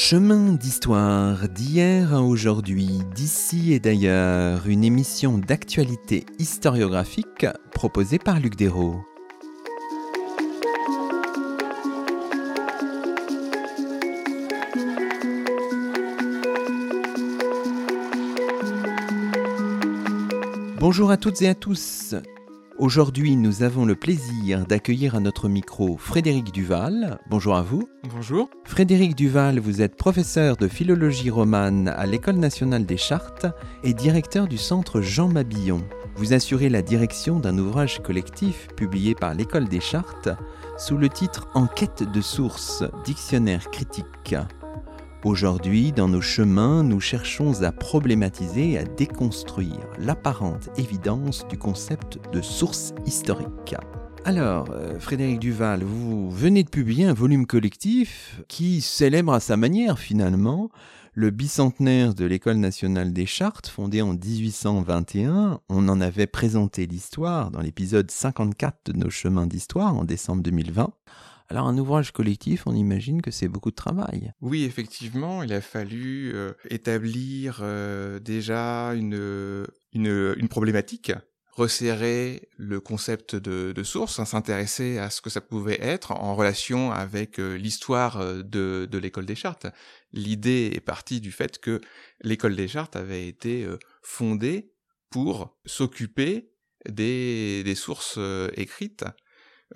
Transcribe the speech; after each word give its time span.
Chemin 0.00 0.52
d'histoire 0.52 1.48
d'hier 1.48 2.14
à 2.14 2.22
aujourd'hui, 2.22 3.00
d'ici 3.16 3.72
et 3.72 3.80
d'ailleurs, 3.80 4.68
une 4.68 4.84
émission 4.84 5.38
d'actualité 5.38 6.24
historiographique 6.38 7.46
proposée 7.72 8.20
par 8.20 8.38
Luc 8.38 8.54
Dérault. 8.54 9.04
Bonjour 20.78 21.10
à 21.10 21.16
toutes 21.16 21.42
et 21.42 21.48
à 21.48 21.56
tous. 21.56 22.14
Aujourd'hui, 22.78 23.34
nous 23.34 23.64
avons 23.64 23.84
le 23.84 23.96
plaisir 23.96 24.64
d'accueillir 24.64 25.16
à 25.16 25.20
notre 25.20 25.48
micro 25.48 25.96
Frédéric 25.96 26.52
Duval. 26.52 27.18
Bonjour 27.28 27.56
à 27.56 27.62
vous. 27.62 27.88
Bonjour. 28.14 28.48
Frédéric 28.62 29.16
Duval, 29.16 29.58
vous 29.58 29.82
êtes 29.82 29.96
professeur 29.96 30.56
de 30.56 30.68
philologie 30.68 31.28
romane 31.28 31.88
à 31.88 32.06
l'École 32.06 32.36
nationale 32.36 32.86
des 32.86 32.96
chartes 32.96 33.46
et 33.82 33.94
directeur 33.94 34.46
du 34.46 34.58
centre 34.58 35.00
Jean 35.00 35.26
Mabillon. 35.26 35.82
Vous 36.14 36.34
assurez 36.34 36.68
la 36.68 36.82
direction 36.82 37.40
d'un 37.40 37.58
ouvrage 37.58 38.00
collectif 38.00 38.68
publié 38.76 39.16
par 39.16 39.34
l'École 39.34 39.68
des 39.68 39.80
chartes 39.80 40.28
sous 40.78 40.98
le 40.98 41.08
titre 41.08 41.48
Enquête 41.54 42.04
de 42.04 42.20
sources, 42.20 42.84
dictionnaire 43.04 43.72
critique. 43.72 44.36
Aujourd'hui, 45.24 45.90
dans 45.90 46.08
nos 46.08 46.20
chemins, 46.20 46.84
nous 46.84 47.00
cherchons 47.00 47.62
à 47.62 47.72
problématiser 47.72 48.78
à 48.78 48.84
déconstruire 48.84 49.80
l'apparente 49.98 50.68
évidence 50.78 51.44
du 51.48 51.58
concept 51.58 52.20
de 52.32 52.40
source 52.40 52.94
historique. 53.04 53.74
Alors, 54.24 54.70
euh, 54.70 55.00
Frédéric 55.00 55.40
Duval, 55.40 55.82
vous 55.82 56.30
venez 56.30 56.62
de 56.62 56.68
publier 56.68 57.04
un 57.04 57.14
volume 57.14 57.46
collectif 57.46 58.40
qui 58.46 58.80
célèbre 58.80 59.32
à 59.32 59.40
sa 59.40 59.56
manière 59.56 59.98
finalement 59.98 60.70
le 61.14 61.30
bicentenaire 61.30 62.14
de 62.14 62.24
l'École 62.24 62.58
nationale 62.58 63.12
des 63.12 63.26
chartes, 63.26 63.66
fondée 63.66 64.02
en 64.02 64.12
1821. 64.12 65.58
On 65.68 65.88
en 65.88 66.00
avait 66.00 66.28
présenté 66.28 66.86
l'histoire 66.86 67.50
dans 67.50 67.60
l'épisode 67.60 68.08
54 68.08 68.92
de 68.92 68.98
nos 68.98 69.10
chemins 69.10 69.48
d'histoire 69.48 69.96
en 69.96 70.04
décembre 70.04 70.44
2020. 70.44 70.92
Alors 71.50 71.66
un 71.66 71.78
ouvrage 71.78 72.12
collectif, 72.12 72.66
on 72.66 72.74
imagine 72.74 73.22
que 73.22 73.30
c'est 73.30 73.48
beaucoup 73.48 73.70
de 73.70 73.76
travail. 73.76 74.32
Oui, 74.42 74.64
effectivement, 74.64 75.42
il 75.42 75.52
a 75.54 75.62
fallu 75.62 76.32
euh, 76.34 76.52
établir 76.68 77.60
euh, 77.62 78.18
déjà 78.18 78.92
une, 78.94 79.66
une, 79.94 80.48
problématique, 80.48 81.12
resserrer 81.52 82.50
le 82.58 82.80
concept 82.80 83.34
de, 83.34 83.82
source, 83.82 84.18
hein, 84.18 84.26
s'intéresser 84.26 84.98
à 84.98 85.08
ce 85.08 85.22
que 85.22 85.30
ça 85.30 85.40
pouvait 85.40 85.80
être 85.80 86.12
en 86.12 86.36
relation 86.36 86.92
avec 86.92 87.40
euh, 87.40 87.56
l'histoire 87.56 88.22
de, 88.44 88.86
de 88.90 88.98
l'école 88.98 89.24
des 89.24 89.34
chartes. 89.34 89.66
L'idée 90.12 90.70
est 90.74 90.80
partie 90.80 91.22
du 91.22 91.32
fait 91.32 91.58
que 91.58 91.80
l'école 92.20 92.56
des 92.56 92.68
chartes 92.68 92.94
avait 92.94 93.26
été 93.26 93.66
fondée 94.02 94.74
pour 95.08 95.56
s'occuper 95.64 96.50
des, 96.86 97.62
des 97.64 97.74
sources 97.74 98.18
écrites 98.54 99.04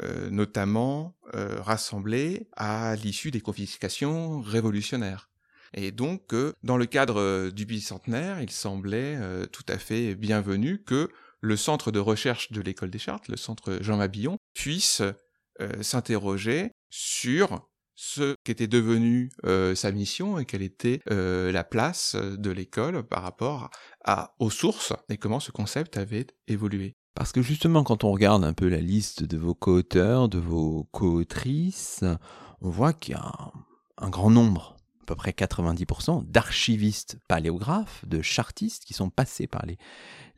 euh, 0.00 0.30
notamment 0.30 1.18
euh, 1.34 1.60
rassemblés 1.60 2.48
à 2.56 2.96
l'issue 2.96 3.30
des 3.30 3.42
confiscations 3.42 4.40
révolutionnaires. 4.40 5.28
Et 5.74 5.90
donc, 5.90 6.32
euh, 6.32 6.54
dans 6.62 6.78
le 6.78 6.86
cadre 6.86 7.50
du 7.50 7.66
bicentenaire, 7.66 8.40
il 8.40 8.50
semblait 8.50 9.18
tout 9.52 9.64
à 9.68 9.76
fait 9.76 10.14
bienvenu 10.14 10.82
que 10.82 11.10
le 11.40 11.56
centre 11.58 11.90
de 11.90 11.98
recherche 11.98 12.52
de 12.52 12.62
l'école 12.62 12.90
des 12.90 12.98
chartes, 12.98 13.28
le 13.28 13.36
centre 13.36 13.78
Jean 13.82 13.98
Mabillon, 13.98 14.38
puisse 14.54 15.02
s'interroger 15.80 16.70
sur 16.88 17.68
ce 17.94 18.34
qu'était 18.44 18.68
devenu 18.68 19.30
sa 19.74 19.92
mission 19.92 20.38
et 20.38 20.44
quelle 20.44 20.62
était 20.62 21.00
la 21.06 21.64
place 21.64 22.14
de 22.16 22.50
l'école 22.50 23.02
par 23.02 23.22
rapport 23.22 23.70
à, 24.04 24.34
aux 24.38 24.50
sources 24.50 24.92
et 25.08 25.16
comment 25.16 25.40
ce 25.40 25.52
concept 25.52 25.96
avait 25.96 26.26
évolué. 26.46 26.94
Parce 27.14 27.32
que 27.32 27.42
justement, 27.42 27.84
quand 27.84 28.04
on 28.04 28.12
regarde 28.12 28.44
un 28.44 28.54
peu 28.54 28.68
la 28.68 28.80
liste 28.80 29.22
de 29.22 29.36
vos 29.36 29.54
co-auteurs, 29.54 30.28
de 30.28 30.38
vos 30.38 30.88
co-autrices, 30.92 32.04
on 32.62 32.70
voit 32.70 32.94
qu'il 32.94 33.14
y 33.14 33.18
a 33.18 33.52
un, 33.98 34.08
grand 34.08 34.30
nombre, 34.30 34.76
à 35.02 35.04
peu 35.04 35.14
près 35.14 35.32
90%, 35.32 36.24
d'archivistes 36.24 37.18
paléographes, 37.28 38.06
de 38.06 38.22
chartistes 38.22 38.84
qui 38.86 38.94
sont 38.94 39.10
passés 39.10 39.46
par 39.46 39.64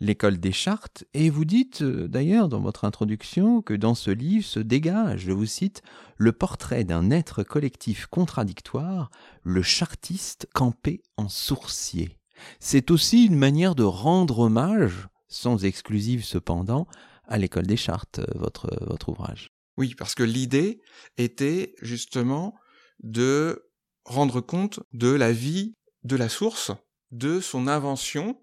l'école 0.00 0.38
des 0.38 0.50
chartes. 0.50 1.04
Et 1.14 1.30
vous 1.30 1.44
dites 1.44 1.82
euh, 1.82 2.08
d'ailleurs 2.08 2.48
dans 2.48 2.60
votre 2.60 2.84
introduction 2.84 3.62
que 3.62 3.74
dans 3.74 3.94
ce 3.94 4.10
livre 4.10 4.44
se 4.44 4.58
dégage, 4.58 5.20
je 5.20 5.32
vous 5.32 5.46
cite, 5.46 5.82
le 6.16 6.32
portrait 6.32 6.82
d'un 6.82 7.10
être 7.10 7.44
collectif 7.44 8.06
contradictoire, 8.06 9.10
le 9.44 9.62
chartiste 9.62 10.48
campé 10.52 11.02
en 11.16 11.28
sourcier. 11.28 12.18
C'est 12.58 12.90
aussi 12.90 13.26
une 13.26 13.36
manière 13.36 13.76
de 13.76 13.84
rendre 13.84 14.40
hommage 14.40 15.08
sans 15.28 15.64
exclusive 15.64 16.24
cependant, 16.24 16.86
à 17.26 17.38
l'école 17.38 17.66
des 17.66 17.76
chartes, 17.76 18.18
euh, 18.18 18.26
votre, 18.34 18.68
votre 18.86 19.08
ouvrage. 19.08 19.50
Oui, 19.76 19.94
parce 19.96 20.14
que 20.14 20.22
l'idée 20.22 20.80
était 21.16 21.74
justement 21.82 22.54
de 23.02 23.70
rendre 24.04 24.40
compte 24.40 24.80
de 24.92 25.08
la 25.08 25.32
vie 25.32 25.74
de 26.04 26.16
la 26.16 26.28
source, 26.28 26.70
de 27.10 27.40
son 27.40 27.66
invention 27.66 28.40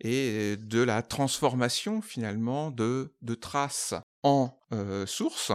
et 0.00 0.56
de 0.56 0.82
la 0.82 1.02
transformation 1.02 2.02
finalement 2.02 2.70
de, 2.70 3.14
traces 3.40 3.94
en 4.22 4.58
euh, 4.72 5.06
sources 5.06 5.52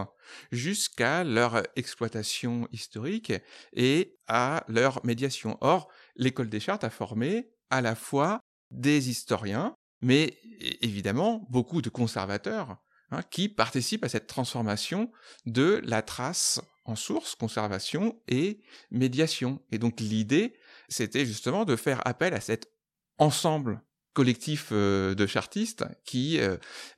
jusqu'à 0.52 1.24
leur 1.24 1.64
exploitation 1.76 2.68
historique 2.72 3.34
et 3.74 4.18
à 4.28 4.64
leur 4.68 5.06
médiation. 5.06 5.58
Or, 5.62 5.90
l'école 6.16 6.50
des 6.50 6.60
chartes 6.60 6.84
a 6.84 6.90
formé 6.90 7.50
à 7.70 7.82
la 7.82 7.96
fois 7.96 8.40
des 8.72 9.10
historiens 9.10 9.76
mais 10.02 10.38
évidemment 10.82 11.46
beaucoup 11.50 11.82
de 11.82 11.90
conservateurs 11.90 12.78
hein, 13.12 13.22
qui 13.30 13.50
participent 13.50 14.04
à 14.04 14.10
cette 14.10 14.28
transformation 14.28 15.12
de 15.46 15.82
la 15.84 16.02
trace 16.02 16.62
en 16.86 16.96
source, 16.96 17.36
conservation 17.36 18.20
et 18.28 18.62
médiation. 18.92 19.62
Et 19.72 19.78
donc 19.78 20.00
l'idée, 20.00 20.54
c'était 20.88 21.26
justement 21.26 21.66
de 21.66 21.76
faire 21.76 22.02
appel 22.06 22.34
à 22.34 22.42
cet 22.42 22.72
ensemble 23.18 23.82
collectif 24.14 24.70
euh, 24.72 25.14
de 25.16 25.26
chartistes 25.28 25.86
qui 26.04 26.40
euh, 26.40 26.58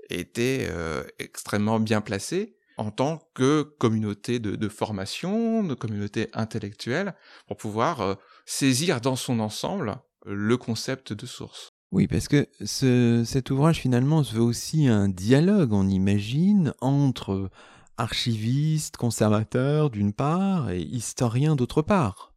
était 0.09 0.67
euh, 0.69 1.03
extrêmement 1.19 1.79
bien 1.79 2.01
placé 2.01 2.57
en 2.77 2.89
tant 2.89 3.29
que 3.35 3.61
communauté 3.61 4.39
de, 4.39 4.55
de, 4.55 4.69
formation, 4.69 5.63
de 5.63 5.75
communauté 5.75 6.29
intellectuelle, 6.33 7.13
pour 7.47 7.57
pouvoir 7.57 8.17
saisir 8.45 9.01
dans 9.01 9.15
son 9.15 9.39
ensemble 9.39 9.97
le 10.25 10.57
concept 10.57 11.13
de 11.13 11.25
source. 11.27 11.73
Oui, 11.91 12.07
parce 12.07 12.29
que 12.29 12.47
ce, 12.63 13.23
cet 13.25 13.51
ouvrage 13.51 13.79
finalement 13.79 14.23
se 14.23 14.35
veut 14.35 14.41
aussi 14.41 14.87
un 14.87 15.09
dialogue, 15.09 15.73
on 15.73 15.89
imagine, 15.89 16.73
entre 16.79 17.49
archivistes, 17.97 18.95
conservateurs 18.97 19.89
d'une 19.89 20.13
part 20.13 20.71
et 20.71 20.81
historiens 20.81 21.55
d'autre 21.55 21.81
part. 21.81 22.33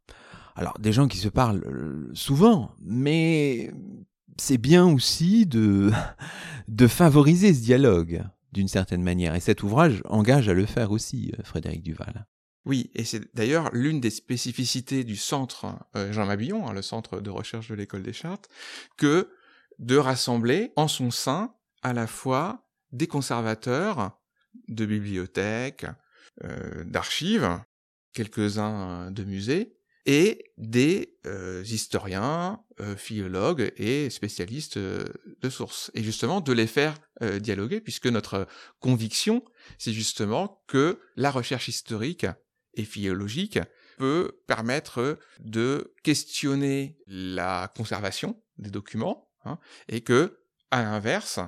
Alors 0.55 0.77
des 0.79 0.91
gens 0.91 1.07
qui 1.07 1.17
se 1.17 1.29
parlent 1.29 1.63
euh, 1.65 2.09
souvent, 2.13 2.71
mais 2.81 3.71
c'est 4.37 4.57
bien 4.57 4.85
aussi 4.85 5.45
de, 5.45 5.91
de 6.67 6.87
favoriser 6.87 7.53
ce 7.53 7.61
dialogue 7.61 8.23
d'une 8.51 8.67
certaine 8.67 9.03
manière. 9.03 9.35
Et 9.35 9.39
cet 9.39 9.63
ouvrage 9.63 10.01
engage 10.05 10.49
à 10.49 10.53
le 10.53 10.65
faire 10.65 10.91
aussi, 10.91 11.33
euh, 11.37 11.43
Frédéric 11.43 11.83
Duval. 11.83 12.25
Oui, 12.65 12.89
et 12.95 13.03
c'est 13.03 13.21
d'ailleurs 13.35 13.69
l'une 13.73 13.99
des 13.99 14.09
spécificités 14.09 15.03
du 15.03 15.17
centre 15.17 15.67
euh, 15.95 16.11
Jean 16.11 16.25
Mabillon, 16.25 16.67
hein, 16.67 16.73
le 16.73 16.81
centre 16.81 17.19
de 17.21 17.29
recherche 17.29 17.69
de 17.69 17.75
l'école 17.75 18.01
des 18.01 18.13
chartes, 18.13 18.49
que 18.97 19.29
de 19.79 19.97
rassembler 19.97 20.71
en 20.75 20.87
son 20.87 21.11
sein 21.11 21.53
à 21.81 21.93
la 21.93 22.07
fois 22.07 22.67
des 22.91 23.07
conservateurs 23.07 24.19
de 24.67 24.85
bibliothèques, 24.85 25.85
euh, 26.43 26.83
d'archives, 26.83 27.59
quelques-uns 28.13 29.11
de 29.11 29.23
musées, 29.23 29.77
et 30.05 30.51
des 30.57 31.17
euh, 31.25 31.63
historiens, 31.65 32.61
euh, 32.79 32.95
philologues 32.95 33.73
et 33.77 34.09
spécialistes 34.09 34.77
de 34.77 35.49
sources. 35.49 35.91
Et 35.93 36.03
justement 36.03 36.41
de 36.41 36.53
les 36.53 36.67
faire 36.67 36.95
dialoguer, 37.39 37.79
puisque 37.79 38.07
notre 38.07 38.45
conviction, 38.81 39.43
c'est 39.77 39.93
justement 39.93 40.61
que 40.67 40.99
la 41.15 41.31
recherche 41.31 41.69
historique 41.69 42.25
et 42.73 42.83
philologique 42.83 43.59
peut 43.97 44.41
permettre 44.47 45.17
de 45.39 45.93
questionner 46.03 46.97
la 47.07 47.71
conservation 47.75 48.43
des 48.57 48.69
documents, 48.69 49.24
Hein, 49.45 49.59
et 49.87 50.01
que, 50.01 50.39
à 50.71 50.83
l'inverse, 50.83 51.39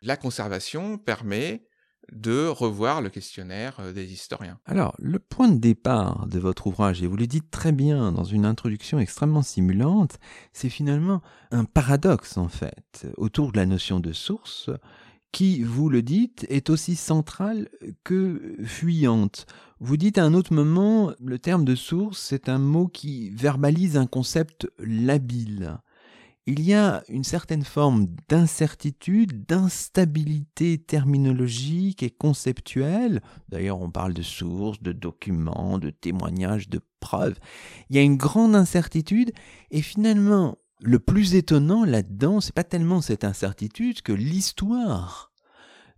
la 0.00 0.16
conservation 0.16 0.98
permet 0.98 1.66
de 2.10 2.48
revoir 2.48 3.00
le 3.00 3.10
questionnaire 3.10 3.76
euh, 3.80 3.92
des 3.92 4.12
historiens. 4.12 4.58
Alors, 4.66 4.94
le 4.98 5.18
point 5.18 5.48
de 5.48 5.58
départ 5.58 6.26
de 6.26 6.38
votre 6.38 6.66
ouvrage, 6.66 7.02
et 7.02 7.06
vous 7.06 7.16
le 7.16 7.26
dites 7.26 7.50
très 7.50 7.72
bien 7.72 8.12
dans 8.12 8.24
une 8.24 8.44
introduction 8.44 8.98
extrêmement 8.98 9.42
simulante, 9.42 10.18
c'est 10.52 10.68
finalement 10.68 11.22
un 11.52 11.64
paradoxe 11.64 12.36
en 12.36 12.48
fait 12.48 13.06
autour 13.16 13.52
de 13.52 13.58
la 13.58 13.66
notion 13.66 14.00
de 14.00 14.12
source 14.12 14.70
qui, 15.30 15.62
vous 15.62 15.88
le 15.88 16.02
dites, 16.02 16.44
est 16.50 16.68
aussi 16.68 16.94
centrale 16.94 17.70
que 18.04 18.56
fuyante. 18.64 19.46
Vous 19.80 19.96
dites 19.96 20.18
à 20.18 20.24
un 20.24 20.34
autre 20.34 20.52
moment, 20.52 21.12
le 21.20 21.38
terme 21.38 21.64
de 21.64 21.74
source, 21.74 22.20
c'est 22.20 22.50
un 22.50 22.58
mot 22.58 22.86
qui 22.86 23.30
verbalise 23.30 23.96
un 23.96 24.06
concept 24.06 24.70
labile. 24.78 25.78
Il 26.46 26.60
y 26.60 26.74
a 26.74 27.04
une 27.08 27.22
certaine 27.22 27.62
forme 27.62 28.08
d'incertitude, 28.28 29.46
d'instabilité 29.46 30.76
terminologique 30.76 32.02
et 32.02 32.10
conceptuelle. 32.10 33.22
D'ailleurs, 33.48 33.80
on 33.80 33.90
parle 33.90 34.12
de 34.12 34.22
sources, 34.22 34.82
de 34.82 34.90
documents, 34.90 35.78
de 35.78 35.90
témoignages, 35.90 36.68
de 36.68 36.80
preuves. 36.98 37.38
Il 37.90 37.96
y 37.96 38.00
a 38.00 38.02
une 38.02 38.16
grande 38.16 38.56
incertitude 38.56 39.30
et 39.70 39.82
finalement, 39.82 40.58
le 40.80 40.98
plus 40.98 41.36
étonnant 41.36 41.84
là-dedans, 41.84 42.40
c'est 42.40 42.54
pas 42.54 42.64
tellement 42.64 43.00
cette 43.00 43.22
incertitude 43.22 44.02
que 44.02 44.12
l'histoire 44.12 45.32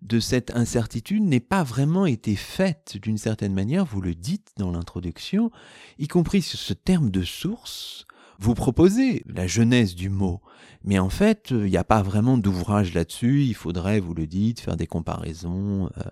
de 0.02 0.20
cette 0.20 0.55
incertitude 0.55 1.23
n'est 1.23 1.41
pas 1.41 1.62
vraiment 1.62 2.05
été 2.05 2.37
faite 2.37 2.99
d'une 3.00 3.17
certaine 3.17 3.55
manière, 3.55 3.87
vous 3.87 4.02
le 4.02 4.14
dites 4.14 4.52
dans 4.58 4.70
l'introduction, 4.70 5.50
y 5.99 6.06
compris 6.06 6.43
sur 6.43 6.58
ce 6.58 6.75
terme 6.75 7.11
de 7.11 7.23
source, 7.23 8.06
vous 8.38 8.54
proposez 8.54 9.22
la 9.26 9.46
jeunesse 9.46 9.94
du 9.94 10.08
mot. 10.08 10.40
Mais 10.82 10.98
en 10.98 11.08
fait, 11.08 11.48
il 11.50 11.70
n'y 11.70 11.76
a 11.76 11.84
pas 11.84 12.02
vraiment 12.02 12.36
d'ouvrage 12.36 12.92
là-dessus. 12.94 13.44
Il 13.44 13.54
faudrait, 13.54 14.00
vous 14.00 14.14
le 14.14 14.26
dites, 14.26 14.60
faire 14.60 14.76
des 14.76 14.86
comparaisons 14.86 15.90
euh, 15.96 16.02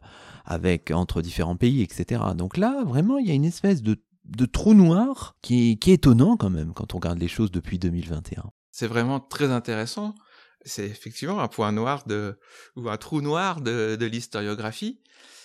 avec 0.45 0.91
entre 0.91 1.21
différents 1.21 1.57
pays, 1.57 1.83
etc. 1.83 2.23
Donc 2.35 2.57
là, 2.57 2.83
vraiment, 2.85 3.19
il 3.19 3.27
y 3.27 3.31
a 3.31 3.35
une 3.35 3.45
espèce 3.45 3.83
de, 3.83 4.01
de 4.25 4.47
trou 4.47 4.75
noir 4.75 5.37
qui 5.43 5.79
qui 5.79 5.91
est 5.91 5.95
étonnant 5.95 6.37
quand 6.37 6.51
même 6.51 6.73
quand 6.73 6.95
on 6.95 6.99
regarde 6.99 7.19
les 7.19 7.29
choses 7.29 7.51
depuis 7.51 7.79
2021. 7.79 8.45
C'est 8.71 8.87
vraiment 8.87 9.21
très 9.21 9.51
intéressant. 9.51 10.15
C'est 10.65 10.87
effectivement 10.87 11.41
un 11.41 11.49
point 11.49 11.73
noir 11.73 12.05
de, 12.07 12.39
ou 12.77 12.89
un 12.89 12.97
trou 12.97 13.21
noir 13.21 13.61
de, 13.61 13.97
de 13.97 14.07
l'historiographie. 14.07 15.01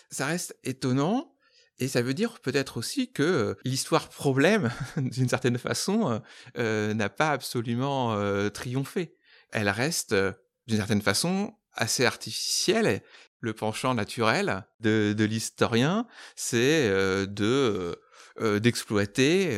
Ça 0.09 0.25
reste 0.25 0.56
étonnant. 0.63 1.33
Et 1.79 1.88
ça 1.88 2.01
veut 2.01 2.13
dire 2.13 2.39
peut-être 2.39 2.77
aussi 2.77 3.12
que 3.12 3.24
euh, 3.24 3.53
l'histoire 3.63 4.09
problème, 4.09 4.71
d'une 4.97 5.29
certaine 5.29 5.57
façon, 5.57 6.12
euh, 6.12 6.19
euh, 6.57 6.94
n'a 6.94 7.09
pas 7.09 7.31
absolument 7.31 8.18
triomphé. 8.51 9.15
Elle 9.51 9.69
reste, 9.69 10.15
d'une 10.68 10.77
certaine 10.77 11.01
façon, 11.01 11.53
assez 11.74 12.06
artificielle. 12.06 13.01
Le 13.39 13.53
penchant 13.53 13.94
naturel 13.94 14.65
de, 14.79 15.15
l'historien, 15.24 16.07
c'est 16.35 16.89
de 16.89 17.95
d'exploiter 18.59 19.57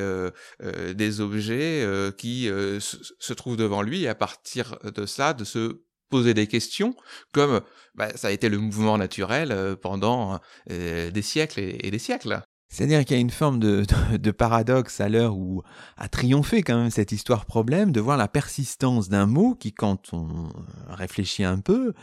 des 0.94 1.22
objets 1.22 1.86
qui 2.18 2.46
se, 2.48 3.34
trouvent 3.34 3.58
devant 3.58 3.82
lui 3.82 4.04
et 4.04 4.10
à 4.10 4.16
partir 4.16 4.78
de 4.84 5.06
ça 5.06 5.34
de 5.34 5.44
se 5.44 5.82
poser 6.10 6.34
des 6.34 6.48
questions 6.48 6.96
comme 7.32 7.62
bah, 7.96 8.10
ça 8.16 8.30
a 8.30 8.32
été 8.32 8.50
le 8.50 8.58
mouvement 8.58 8.98
naturel 8.98 9.78
pendant 9.82 10.40
des 10.68 11.22
siècles 11.22 11.60
et, 11.60 11.92
des 11.92 12.00
siècles. 12.00 12.42
C'est-à-dire 12.72 13.04
qu'il 13.04 13.16
y 13.16 13.20
a 13.20 13.22
une 13.22 13.32
forme 13.32 13.60
de, 13.60 13.84
de 14.18 14.32
paradoxe 14.32 15.02
à 15.02 15.10
l'heure 15.10 15.36
où 15.36 15.64
a 15.98 16.08
triomphé 16.08 16.62
quand 16.62 16.78
même 16.78 16.92
cette 16.92 17.12
histoire 17.12 17.46
problème 17.46 17.92
de 17.92 18.00
voir 18.00 18.16
la 18.16 18.28
persistance 18.28 19.10
d'un 19.10 19.26
mot 19.26 19.56
qui, 19.56 19.74
quand 19.74 20.14
on 20.14 20.50
réfléchit 20.88 21.44
un 21.44 21.60
peu, 21.60 21.94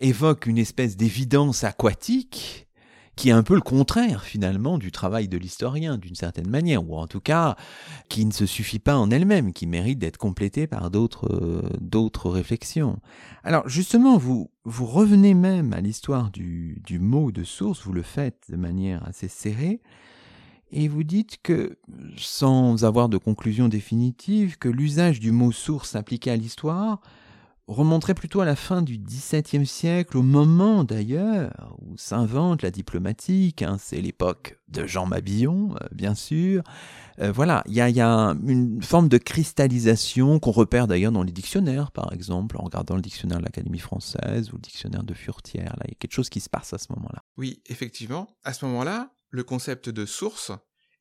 évoque 0.00 0.46
une 0.46 0.58
espèce 0.58 0.96
d'évidence 0.96 1.64
aquatique 1.64 2.65
qui 3.16 3.30
est 3.30 3.32
un 3.32 3.42
peu 3.42 3.54
le 3.54 3.62
contraire 3.62 4.22
finalement 4.22 4.76
du 4.76 4.92
travail 4.92 5.26
de 5.26 5.38
l'historien 5.38 5.96
d'une 5.96 6.14
certaine 6.14 6.48
manière, 6.48 6.88
ou 6.88 6.96
en 6.96 7.06
tout 7.06 7.20
cas 7.20 7.56
qui 8.08 8.26
ne 8.26 8.30
se 8.30 8.44
suffit 8.46 8.78
pas 8.78 8.96
en 8.96 9.10
elle-même, 9.10 9.52
qui 9.54 9.66
mérite 9.66 9.98
d'être 9.98 10.18
complétée 10.18 10.66
par 10.66 10.90
d'autres 10.90 11.26
euh, 11.32 12.30
réflexions. 12.30 13.00
Alors 13.42 13.68
justement, 13.68 14.18
vous 14.18 14.50
vous 14.64 14.86
revenez 14.86 15.32
même 15.34 15.72
à 15.72 15.80
l'histoire 15.80 16.30
du, 16.30 16.82
du 16.84 16.98
mot 16.98 17.32
de 17.32 17.42
source, 17.42 17.82
vous 17.82 17.92
le 17.92 18.02
faites 18.02 18.44
de 18.50 18.56
manière 18.56 19.02
assez 19.06 19.28
serrée, 19.28 19.80
et 20.70 20.88
vous 20.88 21.04
dites 21.04 21.38
que, 21.42 21.78
sans 22.18 22.84
avoir 22.84 23.08
de 23.08 23.16
conclusion 23.16 23.68
définitive, 23.68 24.58
que 24.58 24.68
l'usage 24.68 25.20
du 25.20 25.30
mot 25.30 25.52
source 25.52 25.94
appliqué 25.94 26.30
à 26.30 26.36
l'histoire 26.36 27.00
remonterait 27.68 28.14
plutôt 28.14 28.40
à 28.40 28.44
la 28.44 28.56
fin 28.56 28.82
du 28.82 28.98
XVIIe 28.98 29.66
siècle, 29.66 30.16
au 30.16 30.22
moment 30.22 30.84
d'ailleurs 30.84 31.76
où 31.80 31.96
s'invente 31.96 32.62
la 32.62 32.70
diplomatique. 32.70 33.62
Hein, 33.62 33.76
c'est 33.80 34.00
l'époque 34.00 34.58
de 34.68 34.86
Jean 34.86 35.06
Mabillon, 35.06 35.74
euh, 35.74 35.86
bien 35.92 36.14
sûr. 36.14 36.62
Euh, 37.18 37.32
voilà, 37.32 37.62
il 37.66 37.74
y 37.74 37.80
a, 37.80 37.88
y 37.88 38.00
a, 38.00 38.36
une 38.46 38.82
forme 38.82 39.08
de 39.08 39.18
cristallisation 39.18 40.38
qu'on 40.38 40.50
repère 40.50 40.86
d'ailleurs 40.86 41.12
dans 41.12 41.22
les 41.22 41.32
dictionnaires, 41.32 41.90
par 41.90 42.12
exemple, 42.12 42.56
en 42.58 42.64
regardant 42.64 42.96
le 42.96 43.02
dictionnaire 43.02 43.38
de 43.38 43.44
l'Académie 43.44 43.78
française 43.78 44.50
ou 44.52 44.56
le 44.56 44.62
dictionnaire 44.62 45.02
de 45.02 45.14
Furtière. 45.14 45.74
Il 45.84 45.90
y 45.90 45.92
a 45.92 45.96
quelque 45.98 46.14
chose 46.14 46.28
qui 46.28 46.40
se 46.40 46.48
passe 46.48 46.72
à 46.72 46.78
ce 46.78 46.86
moment-là. 46.90 47.22
Oui, 47.36 47.62
effectivement. 47.66 48.28
À 48.44 48.52
ce 48.52 48.64
moment-là, 48.66 49.10
le 49.30 49.42
concept 49.42 49.88
de 49.88 50.06
source 50.06 50.52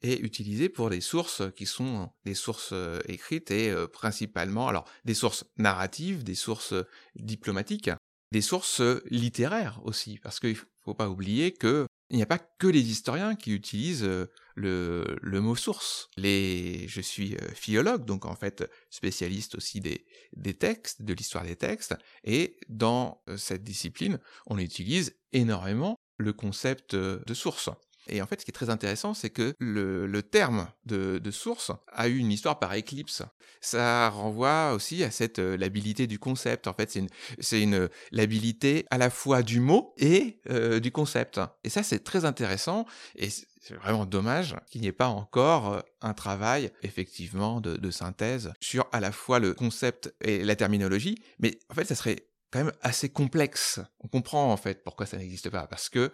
est 0.09 0.19
utilisé 0.19 0.69
pour 0.69 0.89
des 0.89 1.01
sources 1.01 1.41
qui 1.55 1.65
sont 1.65 2.09
des 2.25 2.33
sources 2.33 2.71
euh, 2.73 2.99
écrites 3.07 3.51
et 3.51 3.69
euh, 3.69 3.87
principalement, 3.87 4.67
alors 4.67 4.85
des 5.05 5.13
sources 5.13 5.45
narratives, 5.57 6.23
des 6.23 6.35
sources 6.35 6.73
diplomatiques, 7.15 7.89
des 8.31 8.41
sources 8.41 8.81
littéraires 9.09 9.79
aussi, 9.83 10.19
parce 10.21 10.39
qu'il 10.39 10.57
faut 10.83 10.93
pas 10.93 11.09
oublier 11.09 11.51
que 11.53 11.85
il 12.11 12.17
n'y 12.17 12.23
a 12.23 12.27
pas 12.27 12.37
que 12.37 12.67
les 12.67 12.81
historiens 12.81 13.35
qui 13.35 13.51
utilisent 13.51 14.03
euh, 14.03 14.27
le, 14.55 15.39
mot 15.41 15.55
source. 15.55 16.07
Je 16.17 17.01
suis 17.01 17.35
philologue, 17.55 18.05
donc 18.05 18.25
en 18.25 18.35
fait 18.35 18.69
spécialiste 18.91 19.55
aussi 19.55 19.79
des 19.79 20.53
textes, 20.53 21.01
de 21.01 21.13
l'histoire 21.13 21.43
des 21.43 21.55
textes, 21.55 21.95
et 22.23 22.57
dans 22.69 23.23
cette 23.37 23.63
discipline, 23.63 24.19
on 24.45 24.59
utilise 24.59 25.15
énormément 25.33 25.95
le 26.17 26.31
concept 26.31 26.95
de 26.95 27.33
source. 27.33 27.69
Et 28.07 28.21
en 28.21 28.27
fait, 28.27 28.39
ce 28.39 28.45
qui 28.45 28.51
est 28.51 28.53
très 28.53 28.69
intéressant, 28.69 29.13
c'est 29.13 29.29
que 29.29 29.53
le, 29.59 30.21
terme 30.21 30.67
de, 30.85 31.31
source 31.31 31.71
a 31.91 32.07
eu 32.07 32.17
une 32.17 32.31
histoire 32.31 32.59
par 32.59 32.73
éclipse. 32.73 33.23
Ça 33.61 34.09
renvoie 34.09 34.73
aussi 34.73 35.03
à 35.03 35.11
cette 35.11 35.39
euh, 35.39 35.57
labilité 35.57 36.07
du 36.07 36.19
concept. 36.19 36.67
En 36.67 36.73
fait, 36.73 36.97
c'est 37.39 37.61
une, 37.61 37.89
labilité 38.11 38.85
à 38.91 38.97
la 38.97 39.09
fois 39.09 39.41
du 39.41 39.59
mot 39.59 39.93
et 39.97 40.39
euh, 40.49 40.79
du 40.79 40.91
concept. 40.91 41.39
Et 41.63 41.69
ça, 41.69 41.83
c'est 41.83 42.03
très 42.03 42.25
intéressant. 42.25 42.85
Et 43.15 43.29
c'est 43.29 43.73
vraiment 43.75 44.05
dommage 44.05 44.55
qu'il 44.69 44.81
n'y 44.81 44.87
ait 44.87 44.91
pas 44.91 45.07
encore 45.07 45.83
un 46.01 46.13
travail, 46.13 46.71
effectivement, 46.83 47.61
de 47.61 47.91
synthèse 47.91 48.53
sur 48.61 48.85
à 48.91 48.99
la 48.99 49.11
fois 49.11 49.39
le 49.39 49.53
concept 49.53 50.13
et 50.21 50.43
la 50.43 50.55
terminologie. 50.55 51.17
Mais 51.39 51.57
en 51.69 51.73
fait, 51.73 51.85
ça 51.85 51.95
serait 51.95 52.27
quand 52.55 52.71
assez 52.81 53.09
complexe. 53.09 53.81
On 53.99 54.07
comprend 54.07 54.51
en 54.51 54.57
fait 54.57 54.83
pourquoi 54.83 55.05
ça 55.05 55.17
n'existe 55.17 55.49
pas, 55.49 55.67
parce 55.67 55.89
que 55.89 56.11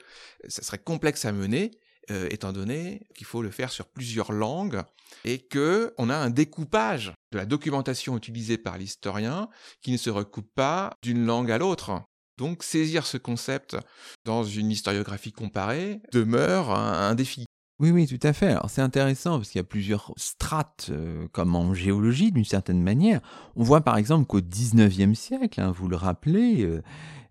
ça 0.47 0.63
serait 0.63 0.79
complexe 0.79 1.25
à 1.25 1.31
mener, 1.31 1.71
euh, 2.09 2.27
étant 2.31 2.51
donné 2.51 3.07
qu'il 3.15 3.27
faut 3.27 3.43
le 3.43 3.51
faire 3.51 3.71
sur 3.71 3.85
plusieurs 3.85 4.31
langues 4.31 4.81
et 5.23 5.39
que 5.39 5.93
on 5.99 6.09
a 6.09 6.15
un 6.15 6.31
découpage 6.31 7.13
de 7.31 7.37
la 7.37 7.45
documentation 7.45 8.17
utilisée 8.17 8.57
par 8.57 8.79
l'historien 8.79 9.49
qui 9.81 9.91
ne 9.91 9.97
se 9.97 10.09
recoupe 10.09 10.51
pas 10.55 10.97
d'une 11.03 11.25
langue 11.25 11.51
à 11.51 11.59
l'autre. 11.59 12.01
Donc 12.37 12.63
saisir 12.63 13.05
ce 13.05 13.17
concept 13.17 13.77
dans 14.25 14.43
une 14.43 14.71
historiographie 14.71 15.33
comparée 15.33 16.01
demeure 16.11 16.71
un 16.71 17.13
défi. 17.13 17.45
Oui, 17.81 17.89
oui, 17.89 18.05
tout 18.05 18.19
à 18.21 18.31
fait. 18.31 18.49
Alors 18.49 18.69
c'est 18.69 18.83
intéressant 18.83 19.37
parce 19.37 19.49
qu'il 19.49 19.57
y 19.57 19.63
a 19.63 19.63
plusieurs 19.63 20.13
strates, 20.15 20.89
euh, 20.91 21.25
comme 21.31 21.55
en 21.55 21.73
géologie 21.73 22.31
d'une 22.31 22.45
certaine 22.45 22.79
manière. 22.79 23.21
On 23.55 23.63
voit 23.63 23.81
par 23.81 23.97
exemple 23.97 24.27
qu'au 24.27 24.39
19e 24.39 25.15
siècle, 25.15 25.59
hein, 25.59 25.73
vous 25.75 25.87
le 25.87 25.95
rappelez, 25.95 26.61
euh, 26.61 26.83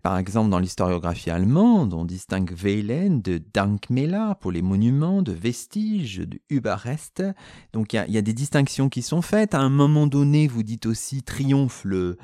par 0.03 0.17
exemple 0.17 0.49
dans 0.49 0.59
l'historiographie 0.59 1.29
allemande, 1.29 1.93
on 1.93 2.03
distingue 2.03 2.51
Weylen 2.51 3.21
de 3.21 3.41
Dankmäler 3.53 4.33
pour 4.41 4.51
les 4.51 4.61
monuments, 4.61 5.21
de 5.21 5.31
vestiges, 5.31 6.17
de 6.17 6.41
Überreste. 6.49 7.23
Donc 7.71 7.93
il 7.93 8.03
y, 8.09 8.11
y 8.11 8.17
a, 8.17 8.21
des 8.21 8.33
distinctions 8.33 8.89
qui 8.89 9.03
sont 9.03 9.21
faites. 9.21 9.55
À 9.55 9.61
un 9.61 9.69
moment 9.69 10.05
donné, 10.05 10.49
vous 10.49 10.63
dites 10.63 10.85
aussi 10.85 11.23
triomphe 11.23 11.83
le 11.85 12.17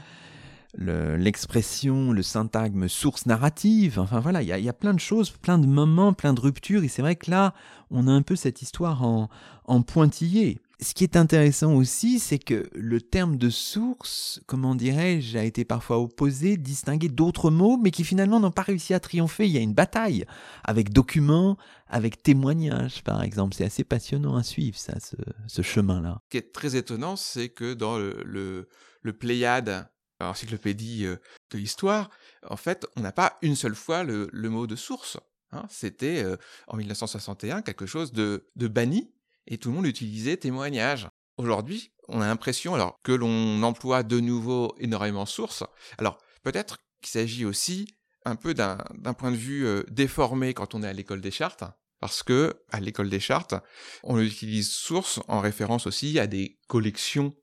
l'expression, 0.78 2.12
le, 2.12 2.22
syntagme 2.22 2.88
source 2.88 3.26
narrative. 3.26 4.00
Enfin 4.00 4.20
voilà, 4.20 4.42
il 4.42 4.48
y 4.48 4.52
a, 4.52 4.60
y 4.60 4.70
a, 4.70 4.74
plein 4.74 4.94
de 4.94 5.00
choses, 5.00 5.32
plein 5.32 5.58
de 5.58 5.68
moments, 5.68 6.14
plein 6.14 6.34
de 6.34 6.42
ruptures. 6.42 6.84
Et 6.84 6.88
c'est 6.88 7.02
vrai 7.02 7.16
que 7.16 7.32
là, 7.32 7.54
on 7.90 8.08
a 8.08 8.12
un 8.12 8.22
peu 8.22 8.36
cette 8.36 8.62
histoire 8.62 9.04
en, 9.04 9.30
en 9.66 9.82
pointillé. 9.82 10.60
Ce 10.80 10.94
qui 10.94 11.04
est 11.04 11.16
intéressant 11.16 11.74
aussi, 11.74 12.20
c'est 12.20 12.38
que 12.38 12.70
le 12.76 13.02
terme 13.02 13.38
de 13.38 13.50
source, 13.50 14.42
comment 14.46 14.76
dirais-je, 14.76 15.36
a 15.36 15.44
été 15.44 15.66
parfois 15.66 15.98
opposé, 15.98 16.56
distingué 16.56 17.10
d'autres 17.10 17.50
mots, 17.50 17.78
mais 17.78 17.90
qui 17.90 18.04
finalement 18.04 18.40
n'ont 18.40 18.52
pas 18.52 18.62
réussi 18.62 18.94
à 18.94 19.00
triompher. 19.00 19.48
Il 19.48 19.54
y 19.54 19.58
a 19.58 19.62
une 19.62 19.74
bataille 19.74 20.26
avec 20.64 20.94
documents, 20.94 21.58
avec 21.88 22.22
témoignages, 22.22 23.04
par 23.04 23.24
exemple. 23.24 23.56
C'est 23.56 23.66
assez 23.66 23.84
passionnant 23.84 24.36
à 24.36 24.44
suivre, 24.44 24.78
ça, 24.78 25.00
ce, 25.00 25.16
ce 25.48 25.64
chemin-là. 25.64 26.22
Ce 26.26 26.30
qui 26.30 26.38
est 26.38 26.54
très 26.54 26.76
étonnant, 26.76 27.16
c'est 27.16 27.50
que 27.50 27.74
dans 27.74 27.98
le, 27.98 28.22
le, 28.24 28.70
le 29.02 29.14
Pléiade 29.14 29.90
encyclopédie 30.26 31.06
euh, 31.06 31.18
de 31.52 31.58
l'histoire, 31.58 32.10
en 32.50 32.58
fait, 32.58 32.86
on 32.96 33.02
n'a 33.02 33.12
pas 33.12 33.38
une 33.42 33.56
seule 33.56 33.76
fois 33.76 34.04
le, 34.04 34.30
mot 34.50 34.68
de 34.68 34.76
source. 34.76 35.18
Hein. 35.52 35.66
C'était 35.70 36.24
euh, 36.24 36.38
en 36.68 36.78
1961 36.78 37.62
quelque 37.62 37.86
chose 37.86 38.12
de, 38.12 38.44
banni 38.56 39.14
et 39.48 39.58
tout 39.58 39.70
le 39.70 39.76
monde 39.76 39.86
utilisait 39.86 40.38
témoignage. 40.38 41.08
Aujourd'hui, 41.38 41.94
on 42.08 42.22
a 42.22 42.28
l'impression 42.28 42.94
que 43.04 43.12
l'on 43.12 43.62
emploie 43.64 44.04
de 44.04 44.20
nouveau 44.20 44.76
énormément 44.80 45.26
source. 45.26 45.64
Alors 45.98 46.18
peut-être 46.44 46.78
qu'il 47.02 47.12
s'agit 47.12 47.46
aussi 47.46 47.88
un 48.26 48.36
peu 48.36 48.54
d'un 48.54 48.78
point 49.18 49.32
de 49.32 49.38
vue 49.38 49.68
déformé 49.88 50.54
quand 50.54 50.74
on 50.74 50.84
est 50.84 50.88
à 50.88 50.94
l'école 50.94 51.22
des 51.22 51.32
chartes, 51.32 51.64
parce 52.00 52.24
que 52.24 52.56
à 52.72 52.80
l'école 52.80 53.10
des 53.10 53.20
chartes, 53.20 53.56
on 54.04 54.20
utilise 54.20 54.72
source 54.72 55.20
en 55.28 55.40
référence 55.40 55.88
aussi 55.88 56.20
à 56.20 56.28
des 56.28 56.60
collections 56.68 57.34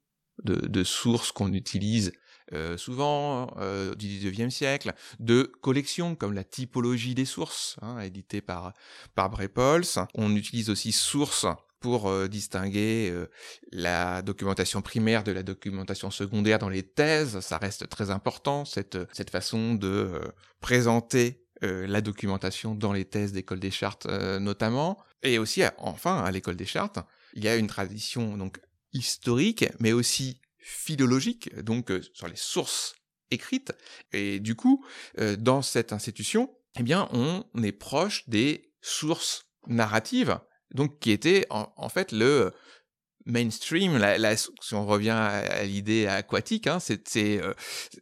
de, 0.42 0.84
sources 0.84 1.32
qu'on 1.32 1.52
utilise 1.52 2.12
euh, 2.52 2.76
souvent 2.76 3.54
euh, 3.58 3.94
du 3.94 4.06
19e 4.06 4.50
siècle, 4.50 4.92
de 5.18 5.50
collections 5.62 6.14
comme 6.14 6.34
la 6.34 6.44
typologie 6.44 7.14
des 7.14 7.24
sources, 7.24 7.76
hein, 7.80 7.98
éditée 8.00 8.42
par, 8.42 8.74
par 9.14 9.30
Brepols. 9.30 9.84
On 10.14 10.36
utilise 10.36 10.68
aussi 10.68 10.92
source 10.92 11.46
pour 11.80 12.08
euh, 12.08 12.28
distinguer 12.28 13.14
la 13.72 14.20
documentation 14.20 14.82
primaire 14.82 15.24
de 15.24 15.32
la 15.32 15.42
documentation 15.42 16.10
secondaire 16.10 16.58
dans 16.58 16.68
les 16.68 16.82
thèses. 16.82 17.40
Ça 17.40 17.56
reste 17.56 17.88
très 17.88 18.10
important, 18.10 18.66
cette, 18.66 18.98
cette 19.12 19.30
façon 19.30 19.74
de 19.74 20.20
présenter 20.60 21.40
la 21.62 22.02
documentation 22.02 22.74
dans 22.74 22.92
les 22.92 23.06
thèses 23.06 23.32
d'école 23.32 23.60
des 23.60 23.70
chartes 23.70 24.06
notamment. 24.06 24.98
Et 25.22 25.38
aussi, 25.38 25.62
enfin, 25.78 26.22
à 26.22 26.30
l'école 26.30 26.56
des 26.56 26.66
chartes, 26.66 26.98
il 27.32 27.42
y 27.42 27.48
a 27.48 27.56
une 27.56 27.68
tradition 27.68 28.36
donc 28.36 28.60
historique, 28.92 29.64
mais 29.80 29.92
aussi 29.92 30.40
philologique, 30.64 31.54
donc 31.60 31.90
euh, 31.90 32.00
sur 32.14 32.26
les 32.26 32.36
sources 32.36 32.96
écrites. 33.30 33.72
Et 34.12 34.40
du 34.40 34.56
coup, 34.56 34.84
euh, 35.18 35.36
dans 35.36 35.60
cette 35.60 35.92
institution, 35.92 36.56
eh 36.78 36.82
bien, 36.82 37.06
on 37.12 37.44
est 37.62 37.72
proche 37.72 38.26
des 38.28 38.72
sources 38.80 39.44
narratives, 39.66 40.38
donc 40.74 40.98
qui 41.00 41.10
étaient 41.10 41.46
en, 41.50 41.88
fait 41.88 42.12
le 42.12 42.52
mainstream, 43.26 44.02
si 44.60 44.74
on 44.74 44.86
revient 44.86 45.10
à, 45.10 45.62
l'idée 45.64 46.06
aquatique, 46.06 46.66
hein, 46.66 46.78
euh, 47.16 47.54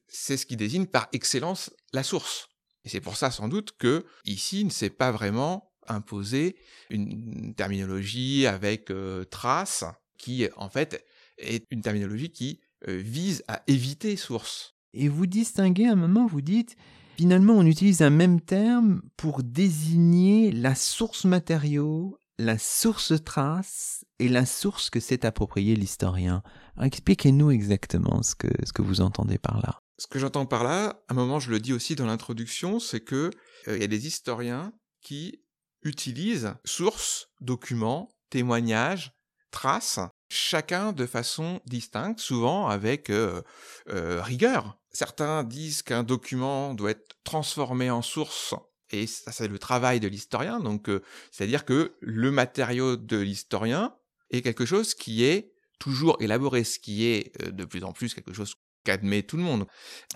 c'est 0.09 0.37
ce 0.37 0.47
qui 0.47 0.57
désigne 0.57 0.87
par 0.87 1.09
excellence 1.13 1.71
la 1.93 2.05
source. 2.05 2.49
Et 2.85 2.89
c'est 2.89 3.01
pour 3.01 3.17
ça 3.17 3.31
sans 3.31 3.49
doute 3.49 3.77
que 3.77 4.07
ici 4.25 4.65
ne 4.65 4.71
s'est 4.71 4.91
pas 4.91 5.11
vraiment 5.11 5.73
imposé 5.89 6.57
une 6.91 7.55
terminologie 7.55 8.47
avec 8.47 8.91
trace 9.31 9.85
qui 10.19 10.49
en 10.57 10.69
fait 10.69 11.05
est 11.43 11.67
une 11.71 11.83
terminologie 11.83 12.31
qui 12.31 12.61
euh, 12.89 12.97
vise 12.97 13.45
à 13.49 13.63
éviter 13.67 14.17
source. 14.17 14.75
Et 14.95 15.09
vous 15.09 15.27
distinguez 15.27 15.87
à 15.87 15.93
un 15.93 15.97
moment, 15.97 16.27
vous 16.27 16.41
dites, 16.41 16.77
finalement 17.17 17.55
on 17.55 17.67
utilise 17.67 18.03
un 18.03 18.11
même 18.11 18.41
terme 18.41 19.03
pour 19.17 19.43
désigner 19.43 20.53
la 20.53 20.75
source 20.75 21.25
matériau, 21.25 22.19
la 22.39 22.59
source 22.59 23.13
trace 23.25 24.05
et 24.19 24.29
la 24.29 24.47
source 24.47 24.91
que 24.91 25.01
s'est 25.01 25.25
appropriée 25.25 25.77
l'historien. 25.77 26.43
Expliquez-nous 26.81 27.51
exactement 27.51 28.23
ce 28.23 28.35
que, 28.35 28.49
ce 28.65 28.73
que 28.73 28.83
vous 28.83 29.01
entendez 29.01 29.39
par 29.39 29.61
là. 29.61 29.79
Ce 29.99 30.07
que 30.07 30.19
j'entends 30.19 30.47
par 30.47 30.65
là, 30.65 31.03
à 31.09 31.13
un 31.13 31.15
moment 31.15 31.39
je 31.39 31.51
le 31.51 31.61
dis 31.61 31.73
aussi 31.73 31.95
dans 31.95 32.07
l'introduction, 32.07 32.81
c'est 32.81 33.01
que 33.01 33.31
euh, 33.69 33.77
il 33.77 33.81
y 33.81 33.85
a 33.85 33.89
des 33.89 34.07
historiens 34.07 34.73
qui 35.01 35.43
utilisent 35.83 36.55
sources, 36.65 37.29
documents, 37.41 38.09
témoignages, 38.31 39.13
traces 39.51 40.01
chacun 40.33 40.93
de 40.93 41.07
façon 41.07 41.61
distincte, 41.67 42.19
souvent 42.19 42.69
avec 42.69 43.11
euh, 43.11 43.43
euh, 43.91 44.23
rigueur. 44.23 44.79
Certains 44.91 45.45
disent 45.45 45.83
qu'un 45.83 46.03
document 46.03 46.75
doit 46.75 46.91
être 46.93 47.17
transformé 47.25 47.91
en 47.91 48.03
source, 48.03 48.55
et 48.91 49.07
ça 49.07 49.31
c'est 49.31 49.49
le 49.49 49.59
travail 49.59 50.01
de 50.01 50.09
l'historien, 50.09 50.61
donc 50.61 50.89
euh, 50.89 51.03
c'est-à-dire 51.31 51.65
que 51.65 51.95
le 52.01 52.31
matériau 52.31 52.97
de 52.97 53.19
l'historien 53.19 53.95
est 54.31 54.43
quelque 54.43 54.65
chose 54.65 54.95
qui 54.95 55.25
est 55.25 55.53
toujours 55.79 56.17
élaboré, 56.21 56.65
ce 56.65 56.79
qui 56.79 57.05
est 57.05 57.39
de 57.51 57.65
plus 57.65 57.85
en 57.85 57.93
plus 57.93 58.15
quelque 58.15 58.33
chose 58.33 58.55
qu'admet 58.85 59.23
tout 59.23 59.37
le 59.37 59.43
monde. 59.43 59.67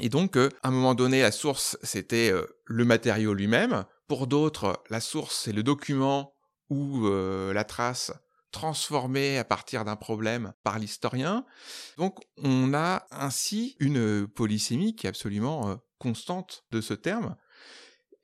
Et 0.01 0.09
donc, 0.09 0.37
à 0.37 0.51
un 0.63 0.71
moment 0.71 0.95
donné, 0.95 1.23
la 1.23 1.33
source, 1.33 1.77
c'était 1.83 2.33
le 2.65 2.85
matériau 2.85 3.35
lui-même. 3.35 3.85
Pour 4.07 4.27
d'autres, 4.27 4.83
la 4.91 5.01
source, 5.01 5.43
c'est 5.45 5.53
le 5.53 5.63
document 5.63 6.35
ou 6.71 7.09
la 7.09 7.65
trace 7.65 8.13
transformé 8.51 9.39
à 9.39 9.45
partir 9.45 9.85
d'un 9.85 9.97
problème 9.97 10.53
par 10.63 10.79
l'historien. 10.79 11.45
Donc 11.97 12.21
on 12.37 12.75
a 12.75 13.07
ainsi 13.11 13.77
une 13.81 14.27
polysémie 14.27 14.95
qui 14.97 15.07
est 15.07 15.11
absolument 15.11 15.71
euh, 15.71 15.75
constante 15.99 16.65
de 16.71 16.81
ce 16.81 16.95
terme. 16.95 17.37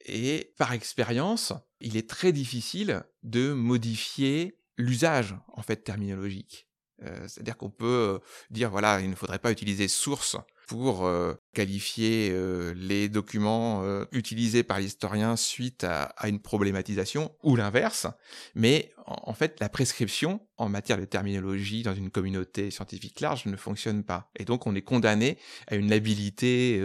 Et 0.04 0.52
par 0.58 0.72
expérience, 0.72 1.52
il 1.80 1.96
est 1.96 2.08
très 2.08 2.32
difficile 2.32 3.04
de 3.22 3.52
modifier 3.52 4.58
l'usage 4.76 5.36
en 5.52 5.62
fait 5.62 5.84
terminologique. 5.84 6.68
Euh, 7.02 7.26
c'est-à-dire 7.28 7.56
qu'on 7.56 7.70
peut 7.70 7.86
euh, 7.86 8.18
dire 8.50 8.70
voilà, 8.70 9.00
il 9.00 9.10
ne 9.10 9.14
faudrait 9.14 9.38
pas 9.38 9.52
utiliser 9.52 9.88
source 9.88 10.36
pour 10.72 11.04
euh, 11.04 11.34
qualifier 11.52 12.30
euh, 12.32 12.72
les 12.74 13.10
documents 13.10 13.82
euh, 13.84 14.06
utilisés 14.10 14.62
par 14.62 14.78
l'historien 14.78 15.36
suite 15.36 15.84
à, 15.84 16.14
une 16.24 16.38
problématisation 16.38 17.30
ou 17.42 17.56
l'inverse. 17.56 18.06
Mais 18.54 18.90
en, 19.04 19.34
fait, 19.34 19.60
la 19.60 19.68
prescription 19.68 20.40
en 20.56 20.70
matière 20.70 20.96
de 20.96 21.04
terminologie 21.04 21.82
dans 21.82 21.94
une 21.94 22.10
communauté 22.10 22.70
scientifique 22.70 23.20
large 23.20 23.44
ne 23.44 23.56
fonctionne 23.56 24.02
pas. 24.02 24.30
Et 24.38 24.46
donc, 24.46 24.66
on 24.66 24.74
est 24.74 24.80
condamné 24.80 25.36
à 25.66 25.74
une 25.74 25.90
labilité 25.90 26.82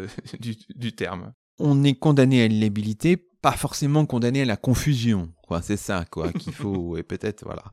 du, 0.40 0.92
terme. 0.94 1.34
On 1.58 1.84
est 1.84 1.98
condamné 1.98 2.40
à 2.40 2.46
une 2.46 2.58
labilité, 2.58 3.18
pas 3.42 3.52
forcément 3.52 4.06
condamné 4.06 4.40
à 4.40 4.46
la 4.46 4.56
confusion. 4.56 5.30
Quoi, 5.46 5.60
c'est 5.60 5.76
ça, 5.76 6.06
quoi, 6.10 6.32
qu'il 6.32 6.52
faut, 6.54 6.96
et 6.96 7.02
peut-être, 7.02 7.44
voilà. 7.44 7.64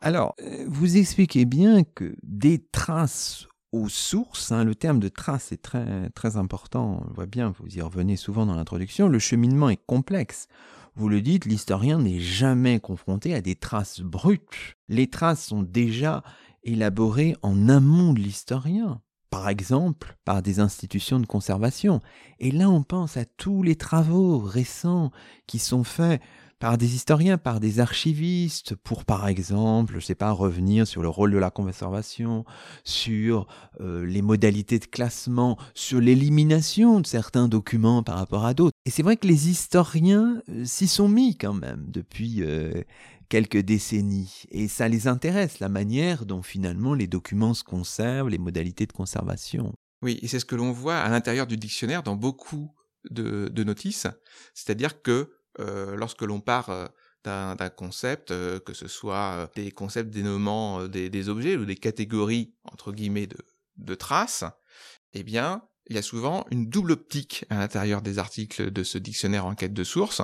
Alors, 0.00 0.36
vous 0.68 0.96
expliquez 0.96 1.44
bien 1.44 1.82
que 1.82 2.14
des 2.22 2.64
traces 2.70 3.48
aux 3.72 3.88
sources. 3.88 4.52
Hein, 4.52 4.64
le 4.64 4.74
terme 4.74 5.00
de 5.00 5.08
trace 5.08 5.50
est 5.52 5.62
très, 5.62 6.10
très 6.10 6.36
important. 6.36 7.02
On 7.08 7.12
voit 7.12 7.26
bien, 7.26 7.52
vous 7.58 7.76
y 7.76 7.80
revenez 7.80 8.16
souvent 8.16 8.46
dans 8.46 8.54
l'introduction. 8.54 9.08
Le 9.08 9.18
cheminement 9.18 9.70
est 9.70 9.84
complexe. 9.86 10.48
Vous 10.94 11.08
le 11.08 11.22
dites, 11.22 11.46
l'historien 11.46 11.98
n'est 11.98 12.20
jamais 12.20 12.78
confronté 12.78 13.34
à 13.34 13.40
des 13.40 13.56
traces 13.56 14.00
brutes. 14.00 14.76
Les 14.88 15.08
traces 15.08 15.46
sont 15.46 15.62
déjà 15.62 16.22
élaborées 16.64 17.34
en 17.42 17.68
amont 17.68 18.12
de 18.12 18.20
l'historien. 18.20 19.00
Par 19.30 19.48
exemple, 19.48 20.18
par 20.26 20.42
des 20.42 20.60
institutions 20.60 21.18
de 21.18 21.24
conservation. 21.24 22.02
Et 22.38 22.50
là, 22.50 22.68
on 22.68 22.82
pense 22.82 23.16
à 23.16 23.24
tous 23.24 23.62
les 23.62 23.76
travaux 23.76 24.38
récents 24.38 25.10
qui 25.46 25.58
sont 25.58 25.84
faits 25.84 26.20
par 26.62 26.78
des 26.78 26.94
historiens, 26.94 27.38
par 27.38 27.58
des 27.58 27.80
archivistes, 27.80 28.76
pour 28.76 29.04
par 29.04 29.26
exemple, 29.26 29.94
je 29.98 30.06
sais 30.06 30.14
pas, 30.14 30.30
revenir 30.30 30.86
sur 30.86 31.02
le 31.02 31.08
rôle 31.08 31.32
de 31.32 31.36
la 31.36 31.50
conservation, 31.50 32.44
sur 32.84 33.48
euh, 33.80 34.06
les 34.06 34.22
modalités 34.22 34.78
de 34.78 34.84
classement, 34.84 35.58
sur 35.74 36.00
l'élimination 36.00 37.00
de 37.00 37.06
certains 37.08 37.48
documents 37.48 38.04
par 38.04 38.16
rapport 38.16 38.44
à 38.44 38.54
d'autres. 38.54 38.76
Et 38.86 38.90
c'est 38.90 39.02
vrai 39.02 39.16
que 39.16 39.26
les 39.26 39.50
historiens 39.50 40.40
euh, 40.50 40.64
s'y 40.64 40.86
sont 40.86 41.08
mis 41.08 41.36
quand 41.36 41.52
même 41.52 41.84
depuis 41.88 42.44
euh, 42.44 42.84
quelques 43.28 43.58
décennies, 43.58 44.44
et 44.52 44.68
ça 44.68 44.86
les 44.86 45.08
intéresse, 45.08 45.58
la 45.58 45.68
manière 45.68 46.26
dont 46.26 46.42
finalement 46.42 46.94
les 46.94 47.08
documents 47.08 47.54
se 47.54 47.64
conservent, 47.64 48.28
les 48.28 48.38
modalités 48.38 48.86
de 48.86 48.92
conservation. 48.92 49.74
Oui, 50.00 50.20
et 50.22 50.28
c'est 50.28 50.38
ce 50.38 50.44
que 50.44 50.54
l'on 50.54 50.70
voit 50.70 50.98
à 50.98 51.08
l'intérieur 51.08 51.48
du 51.48 51.56
dictionnaire 51.56 52.04
dans 52.04 52.14
beaucoup 52.14 52.70
de, 53.10 53.64
notices, 53.64 54.06
c'est-à-dire 54.54 55.02
que 55.02 55.32
lorsque 55.58 56.22
l'on 56.22 56.40
part 56.40 56.70
euh, 56.70 56.86
d'un 57.24 57.70
concept, 57.70 58.32
euh, 58.32 58.58
que 58.58 58.74
ce 58.74 58.88
soit 58.88 59.48
des 59.54 59.70
concepts 59.70 60.10
dénommant 60.10 60.88
des, 60.88 61.28
objets 61.28 61.56
ou 61.56 61.64
des 61.64 61.76
catégories 61.76 62.52
entre 62.64 62.90
guillemets 62.92 63.28
de, 63.76 63.94
traces, 63.94 64.44
eh 65.12 65.22
bien, 65.22 65.62
il 65.86 65.94
y 65.94 65.98
a 66.00 66.02
souvent 66.02 66.44
une 66.50 66.68
double 66.68 66.90
optique 66.90 67.44
à 67.48 67.58
l'intérieur 67.58 68.02
des 68.02 68.18
articles 68.18 68.72
de 68.72 68.82
ce 68.82 68.98
dictionnaire 68.98 69.46
en 69.46 69.54
quête 69.54 69.72
de 69.72 69.84
source, 69.84 70.22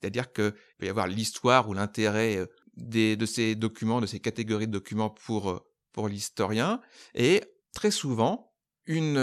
c'est-à-dire 0.00 0.32
qu'il 0.32 0.54
peut 0.78 0.86
y 0.86 0.88
avoir 0.88 1.06
l'histoire 1.06 1.68
ou 1.68 1.74
l'intérêt 1.74 2.46
de 2.76 3.26
ces 3.26 3.54
documents, 3.54 4.00
de 4.00 4.06
ces 4.06 4.20
catégories 4.20 4.68
de 4.68 4.72
documents 4.72 5.10
pour, 5.10 5.62
pour 5.92 6.08
l'historien, 6.08 6.80
et 7.14 7.42
très 7.74 7.90
souvent, 7.90 8.54
une 8.86 9.18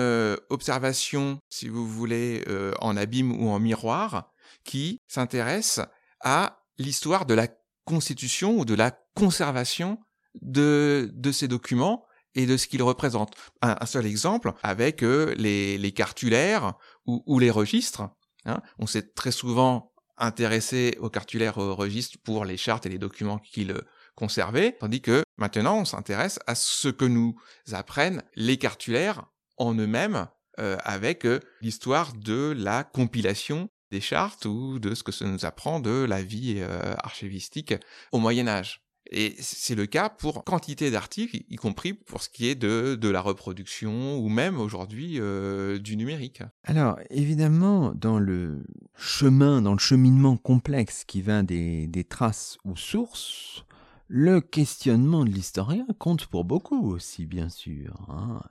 observation, 0.49 1.39
si 1.49 1.69
vous 1.69 1.87
voulez, 1.87 2.43
en 2.81 2.95
abîme 2.97 3.31
ou 3.41 3.49
en 3.49 3.59
miroir, 3.59 4.31
qui 4.65 5.01
s'intéresse 5.07 5.79
à 6.21 6.59
l'histoire 6.77 7.25
de 7.25 7.33
la 7.33 7.47
constitution 7.85 8.57
ou 8.57 8.65
de 8.65 8.73
la 8.73 8.91
conservation 9.15 9.99
de, 10.41 11.09
de 11.13 11.31
ces 11.31 11.47
documents 11.47 12.05
et 12.33 12.45
de 12.45 12.57
ce 12.57 12.67
qu'ils 12.67 12.83
représentent. 12.83 13.33
Un, 13.61 13.85
seul 13.85 14.05
exemple 14.05 14.51
avec 14.61 15.03
euh, 15.03 15.33
les, 15.37 15.77
les, 15.77 15.91
cartulaires 15.93 16.73
ou, 17.05 17.23
ou 17.25 17.39
les 17.39 17.51
registres. 17.51 18.09
Hein. 18.45 18.61
On 18.77 18.87
s'est 18.87 19.13
très 19.13 19.31
souvent 19.31 19.93
intéressé 20.17 20.97
aux 20.99 21.09
cartulaires 21.09 21.57
aux 21.57 21.75
registres 21.75 22.17
pour 22.23 22.43
les 22.43 22.57
chartes 22.57 22.85
et 22.85 22.89
les 22.89 22.97
documents 22.97 23.39
qu'ils 23.39 23.75
conservaient, 24.15 24.77
tandis 24.79 25.01
que 25.01 25.23
maintenant 25.37 25.79
on 25.79 25.85
s'intéresse 25.85 26.39
à 26.47 26.55
ce 26.55 26.87
que 26.87 27.05
nous 27.05 27.35
apprennent 27.71 28.23
les 28.35 28.57
cartulaires 28.57 29.25
en 29.57 29.73
eux-mêmes 29.75 30.27
euh, 30.59 30.77
avec 30.83 31.25
euh, 31.25 31.39
l'histoire 31.61 32.13
de 32.13 32.53
la 32.57 32.83
compilation 32.83 33.69
des 33.91 34.01
chartes 34.01 34.45
ou 34.45 34.79
de 34.79 34.95
ce 34.95 35.03
que 35.03 35.11
ça 35.11 35.25
nous 35.25 35.45
apprend 35.45 35.79
de 35.79 36.03
la 36.03 36.21
vie 36.21 36.55
euh, 36.57 36.95
archivistique 37.03 37.73
au 38.11 38.19
Moyen 38.19 38.47
Âge. 38.47 38.81
Et 39.11 39.35
c'est 39.39 39.75
le 39.75 39.85
cas 39.85 40.09
pour 40.09 40.43
quantité 40.43 40.89
d'articles, 40.89 41.43
y 41.47 41.55
compris 41.57 41.93
pour 41.93 42.23
ce 42.23 42.29
qui 42.29 42.47
est 42.47 42.55
de, 42.55 42.95
de 42.95 43.09
la 43.09 43.21
reproduction 43.21 44.17
ou 44.17 44.29
même 44.29 44.59
aujourd'hui 44.59 45.19
euh, 45.19 45.77
du 45.77 45.95
numérique. 45.95 46.41
Alors 46.63 46.99
évidemment, 47.11 47.93
dans 47.93 48.17
le 48.17 48.63
chemin, 48.95 49.61
dans 49.61 49.73
le 49.73 49.79
cheminement 49.79 50.37
complexe 50.37 51.03
qui 51.05 51.21
va 51.21 51.43
des, 51.43 51.85
des 51.87 52.03
traces 52.03 52.57
aux 52.65 52.75
sources, 52.75 53.63
le 54.07 54.41
questionnement 54.41 55.23
de 55.23 55.29
l'historien 55.29 55.85
compte 55.99 56.25
pour 56.25 56.43
beaucoup 56.43 56.91
aussi, 56.91 57.25
bien 57.25 57.49
sûr. 57.49 58.05
Hein. 58.09 58.41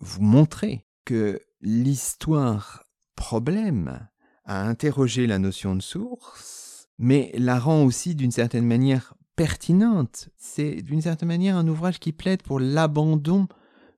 Vous 0.00 0.22
montrez 0.22 0.86
que 1.04 1.40
l'histoire 1.60 2.84
problème 3.16 4.08
a 4.44 4.66
interrogé 4.66 5.26
la 5.26 5.38
notion 5.38 5.74
de 5.74 5.82
source, 5.82 6.88
mais 6.98 7.32
la 7.36 7.58
rend 7.58 7.84
aussi 7.84 8.14
d'une 8.14 8.30
certaine 8.30 8.66
manière 8.66 9.14
pertinente. 9.36 10.28
C'est 10.36 10.82
d'une 10.82 11.02
certaine 11.02 11.28
manière 11.28 11.56
un 11.56 11.66
ouvrage 11.66 11.98
qui 11.98 12.12
plaide 12.12 12.42
pour 12.42 12.60
l'abandon 12.60 13.48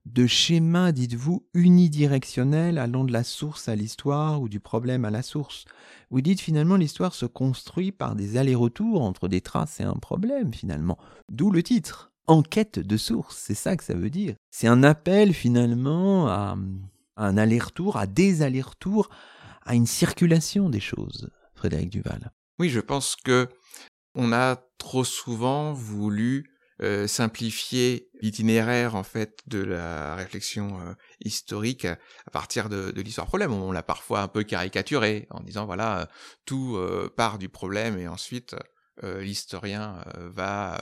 de 0.06 0.26
schémas, 0.26 0.92
dites-vous, 0.92 1.46
unidirectionnels 1.54 2.78
allant 2.78 3.04
de 3.04 3.12
la 3.12 3.25
source 3.25 3.68
à 3.68 3.76
l'histoire 3.76 4.42
ou 4.42 4.49
du 4.49 4.61
problème 4.61 5.04
à 5.04 5.11
la 5.11 5.22
source. 5.22 5.64
Vous 6.11 6.20
dites 6.20 6.40
finalement 6.40 6.76
l'histoire 6.76 7.14
se 7.14 7.26
construit 7.26 7.92
par 7.92 8.14
des 8.16 8.37
allers-retours 8.37 9.02
entre 9.02 9.28
des 9.28 9.40
traces 9.40 9.80
et 9.80 9.84
un 9.84 9.94
problème 9.94 10.52
finalement. 10.52 10.99
D'où 11.30 11.50
le 11.50 11.62
titre. 11.62 12.11
Enquête 12.28 12.78
de 12.78 12.96
source, 12.96 13.37
c'est 13.37 13.54
ça 13.54 13.76
que 13.76 13.82
ça 13.82 13.94
veut 13.94 14.11
dire. 14.11 14.34
C'est 14.52 14.68
un 14.68 14.84
appel 14.84 15.34
finalement 15.34 16.28
à, 16.28 16.56
à 17.16 17.26
un 17.26 17.37
aller-retour, 17.37 17.96
à 17.96 18.06
des 18.06 18.42
allers-retours, 18.42 19.08
à 19.64 19.75
une 19.75 19.87
circulation 19.87 20.69
des 20.69 20.81
choses. 20.81 21.31
Frédéric 21.54 21.90
Duval. 21.90 22.33
Oui, 22.59 22.69
je 22.69 22.81
pense 22.81 23.16
que 23.16 23.49
on 24.14 24.33
a 24.33 24.57
trop 24.78 25.04
souvent 25.04 25.73
voulu 25.73 26.52
euh, 26.83 27.07
simplifier 27.07 28.09
l'itinéraire 28.21 28.97
en 28.97 29.04
fait 29.04 29.38
de 29.47 29.62
la 29.62 30.16
réflexion 30.16 30.81
euh, 30.81 30.95
historique 31.21 31.85
à 31.85 32.31
partir 32.33 32.69
de, 32.69 32.92
l'histoire 33.00 33.26
problème. 33.28 33.52
On 33.52 33.71
l'a 33.71 33.85
parfois 33.85 34.23
un 34.23 34.28
peu 34.28 34.42
caricaturé 34.42 35.28
en 35.31 35.40
disant 35.40 35.64
voilà 35.64 36.00
euh, 36.00 36.07
tout 36.45 36.78
part 37.16 37.38
du 37.38 37.49
problème 37.49 37.99
et 37.99 38.09
ensuite 38.09 38.57
l'historien 39.02 40.04
va 40.16 40.81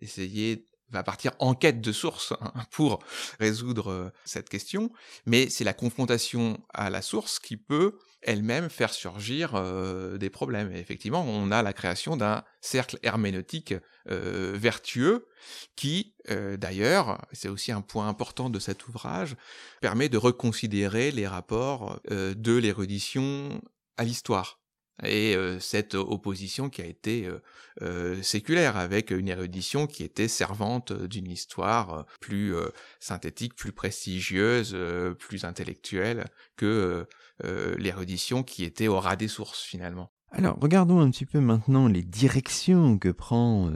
essayer 0.00 0.66
va 0.90 1.02
partir 1.02 1.32
en 1.38 1.54
quête 1.54 1.80
de 1.80 1.92
sources 1.92 2.32
hein, 2.40 2.52
pour 2.70 3.00
résoudre 3.40 4.12
cette 4.24 4.48
question, 4.48 4.90
mais 5.26 5.48
c'est 5.48 5.64
la 5.64 5.74
confrontation 5.74 6.58
à 6.72 6.90
la 6.90 7.02
source 7.02 7.38
qui 7.38 7.56
peut 7.56 7.98
elle-même 8.22 8.70
faire 8.70 8.94
surgir 8.94 9.52
des 10.18 10.30
problèmes. 10.30 10.72
Et 10.72 10.78
effectivement, 10.78 11.26
on 11.28 11.50
a 11.50 11.62
la 11.62 11.74
création 11.74 12.16
d'un 12.16 12.42
cercle 12.62 12.98
herméneutique 13.02 13.74
vertueux 14.06 15.28
qui, 15.76 16.14
d'ailleurs, 16.56 17.20
c'est 17.32 17.50
aussi 17.50 17.70
un 17.70 17.82
point 17.82 18.08
important 18.08 18.48
de 18.48 18.58
cet 18.58 18.88
ouvrage, 18.88 19.36
permet 19.82 20.08
de 20.08 20.16
reconsidérer 20.16 21.10
les 21.10 21.26
rapports 21.26 22.00
de 22.10 22.56
l'érudition 22.56 23.60
à 23.98 24.04
l'histoire 24.04 24.63
et 25.02 25.36
cette 25.58 25.94
opposition 25.94 26.70
qui 26.70 26.82
a 26.82 26.86
été 26.86 27.28
séculaire, 28.22 28.76
avec 28.76 29.10
une 29.10 29.28
érudition 29.28 29.86
qui 29.86 30.04
était 30.04 30.28
servante 30.28 30.92
d'une 30.92 31.30
histoire 31.30 32.06
plus 32.20 32.54
synthétique, 33.00 33.56
plus 33.56 33.72
prestigieuse, 33.72 34.76
plus 35.18 35.44
intellectuelle 35.44 36.26
que 36.56 37.06
l'érudition 37.42 38.42
qui 38.42 38.64
était 38.64 38.88
au 38.88 39.00
ras 39.00 39.16
des 39.16 39.28
sources 39.28 39.62
finalement. 39.62 40.12
Alors 40.30 40.58
regardons 40.60 41.00
un 41.00 41.10
petit 41.10 41.26
peu 41.26 41.40
maintenant 41.40 41.86
les 41.86 42.02
directions 42.02 42.98
que 42.98 43.08
prend, 43.08 43.70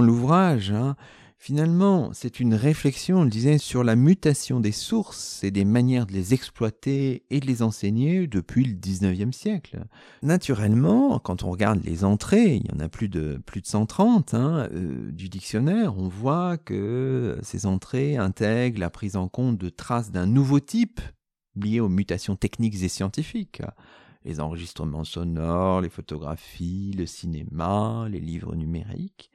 l'ouvrage. 0.00 0.70
Hein. 0.70 0.96
Finalement, 1.40 2.10
c'est 2.14 2.40
une 2.40 2.52
réflexion, 2.52 3.20
on 3.20 3.24
le 3.24 3.30
disait, 3.30 3.58
sur 3.58 3.84
la 3.84 3.94
mutation 3.94 4.58
des 4.58 4.72
sources 4.72 5.44
et 5.44 5.52
des 5.52 5.64
manières 5.64 6.04
de 6.04 6.12
les 6.12 6.34
exploiter 6.34 7.22
et 7.30 7.38
de 7.38 7.46
les 7.46 7.62
enseigner 7.62 8.26
depuis 8.26 8.64
le 8.64 8.74
19e 8.74 9.30
siècle. 9.30 9.84
Naturellement, 10.22 11.20
quand 11.20 11.44
on 11.44 11.50
regarde 11.52 11.80
les 11.84 12.04
entrées, 12.04 12.56
il 12.56 12.66
y 12.66 12.74
en 12.74 12.80
a 12.80 12.88
plus 12.88 13.08
de, 13.08 13.40
plus 13.46 13.60
de 13.60 13.68
130 13.68 14.34
hein, 14.34 14.68
euh, 14.72 15.12
du 15.12 15.28
dictionnaire, 15.28 15.96
on 15.96 16.08
voit 16.08 16.58
que 16.58 17.38
ces 17.42 17.66
entrées 17.66 18.16
intègrent 18.16 18.80
la 18.80 18.90
prise 18.90 19.14
en 19.14 19.28
compte 19.28 19.58
de 19.58 19.68
traces 19.68 20.10
d'un 20.10 20.26
nouveau 20.26 20.58
type 20.58 21.00
liées 21.54 21.80
aux 21.80 21.88
mutations 21.88 22.34
techniques 22.34 22.82
et 22.82 22.88
scientifiques. 22.88 23.62
Les 24.24 24.40
enregistrements 24.40 25.04
sonores, 25.04 25.82
les 25.82 25.88
photographies, 25.88 26.94
le 26.98 27.06
cinéma, 27.06 28.08
les 28.10 28.20
livres 28.20 28.56
numériques 28.56 29.30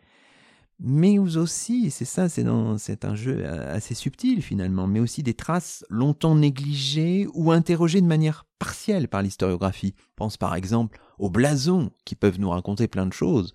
mais 0.85 1.17
aussi, 1.17 1.89
c'est 1.91 2.03
ça, 2.03 2.27
c'est 2.27 2.45
un 2.45 3.15
jeu 3.15 3.45
assez 3.45 3.93
subtil 3.95 4.41
finalement, 4.41 4.85
mais 4.85 4.99
aussi 4.99 5.23
des 5.23 5.33
traces 5.33 5.85
longtemps 5.89 6.35
négligées 6.35 7.25
ou 7.33 7.51
interrogées 7.51 8.01
de 8.01 8.05
manière 8.05 8.45
partielle 8.59 9.07
par 9.07 9.21
l'historiographie. 9.21 9.95
Pense 10.17 10.35
par 10.35 10.55
exemple 10.55 10.99
aux 11.19 11.29
blasons 11.29 11.91
qui 12.03 12.15
peuvent 12.15 12.37
nous 12.37 12.49
raconter 12.49 12.89
plein 12.89 13.05
de 13.05 13.13
choses 13.13 13.53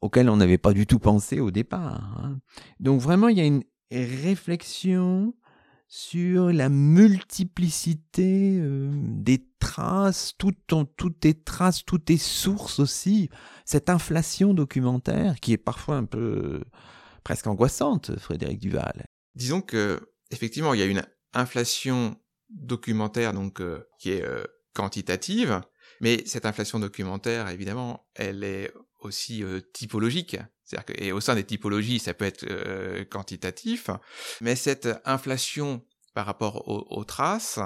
auxquelles 0.00 0.28
on 0.28 0.38
n'avait 0.38 0.58
pas 0.58 0.72
du 0.72 0.88
tout 0.88 0.98
pensé 0.98 1.38
au 1.38 1.52
départ. 1.52 2.18
Hein. 2.20 2.40
Donc 2.80 3.00
vraiment, 3.00 3.28
il 3.28 3.38
y 3.38 3.40
a 3.40 3.46
une 3.46 3.62
réflexion 3.92 5.34
sur 5.88 6.52
la 6.52 6.68
multiplicité 6.68 8.58
euh, 8.58 8.90
des 8.92 9.46
traces, 9.58 10.34
toutes 10.36 11.20
tes 11.20 11.34
traces, 11.34 11.84
toutes 11.84 12.06
tes 12.06 12.18
sources 12.18 12.80
aussi, 12.80 13.30
cette 13.64 13.88
inflation 13.88 14.52
documentaire 14.52 15.38
qui 15.40 15.52
est 15.52 15.58
parfois 15.58 15.96
un 15.96 16.04
peu 16.04 16.62
presque 17.24 17.46
angoissante, 17.46 18.18
Frédéric 18.18 18.58
Duval. 18.60 19.04
Disons 19.34 19.60
que 19.60 20.12
effectivement, 20.30 20.74
il 20.74 20.80
y 20.80 20.82
a 20.82 20.86
une 20.86 21.06
inflation 21.34 22.16
documentaire 22.50 23.32
donc 23.32 23.60
euh, 23.60 23.86
qui 24.00 24.10
est 24.10 24.22
euh, 24.22 24.44
quantitative, 24.74 25.60
mais 26.00 26.22
cette 26.26 26.46
inflation 26.46 26.80
documentaire, 26.80 27.48
évidemment, 27.48 28.06
elle 28.14 28.44
est 28.44 28.72
aussi 29.00 29.44
typologique. 29.72 30.36
C'est-à-dire 30.66 30.84
que, 30.86 31.02
et 31.02 31.12
au 31.12 31.20
sein 31.20 31.36
des 31.36 31.44
typologies, 31.44 32.00
ça 32.00 32.12
peut 32.12 32.24
être 32.24 32.44
euh, 32.50 33.04
quantitatif, 33.04 33.88
mais 34.40 34.56
cette 34.56 34.88
inflation 35.04 35.84
par 36.12 36.26
rapport 36.26 36.66
aux, 36.66 37.04
traces, 37.04 37.60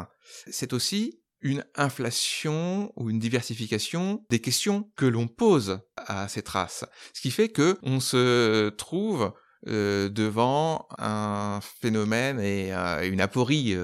c'est 0.51 0.73
aussi 0.73 1.21
une 1.41 1.65
inflation 1.77 2.93
ou 2.97 3.09
une 3.09 3.21
diversification 3.21 4.25
des 4.29 4.41
questions 4.41 4.91
que 4.97 5.07
l'on 5.07 5.29
pose 5.29 5.81
à 5.97 6.27
ces 6.29 6.43
traces. 6.43 6.85
Ce 7.15 7.21
qui 7.21 7.31
fait 7.31 7.49
que 7.49 7.79
on 7.83 8.01
se 8.01 8.71
trouve 8.71 9.33
euh, 9.69 10.09
devant 10.09 10.89
un 10.99 11.61
phénomène 11.81 12.41
et 12.41 12.75
euh, 12.75 13.09
une 13.09 13.21
aporie, 13.21 13.77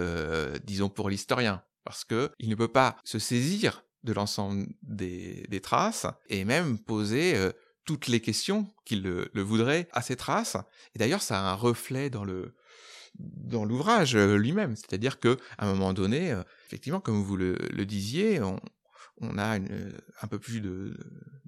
disons 0.64 0.88
pour 0.88 1.08
l'historien, 1.08 1.62
parce 1.84 2.04
que 2.04 2.32
il 2.40 2.48
ne 2.50 2.56
peut 2.56 2.66
pas 2.66 2.96
se 3.04 3.20
saisir 3.20 3.84
de 4.02 4.12
l'ensemble 4.12 4.66
des, 4.82 5.46
des, 5.48 5.60
traces 5.60 6.06
et 6.28 6.44
même 6.44 6.78
poser 6.78 7.36
toutes 7.86 8.08
les 8.08 8.20
questions 8.20 8.68
qu'il 8.84 9.02
le, 9.02 9.30
voudrait 9.42 9.88
à 9.92 10.02
ses 10.02 10.16
traces. 10.16 10.56
Et 10.94 10.98
d'ailleurs, 10.98 11.22
ça 11.22 11.40
a 11.40 11.50
un 11.50 11.54
reflet 11.54 12.10
dans 12.10 12.24
le 12.24 12.54
dans 13.18 13.64
l'ouvrage 13.64 14.14
euh, 14.14 14.36
lui-même, 14.36 14.76
c'est-à-dire 14.76 15.18
que 15.18 15.38
à 15.56 15.66
un 15.66 15.72
moment 15.72 15.94
donné, 15.94 16.32
euh, 16.32 16.42
effectivement, 16.66 17.00
comme 17.00 17.22
vous 17.22 17.36
le, 17.38 17.56
disiez, 17.86 18.42
on, 18.42 19.38
a 19.38 19.54
un 19.54 20.26
peu 20.28 20.38
plus 20.38 20.60
de, 20.60 20.94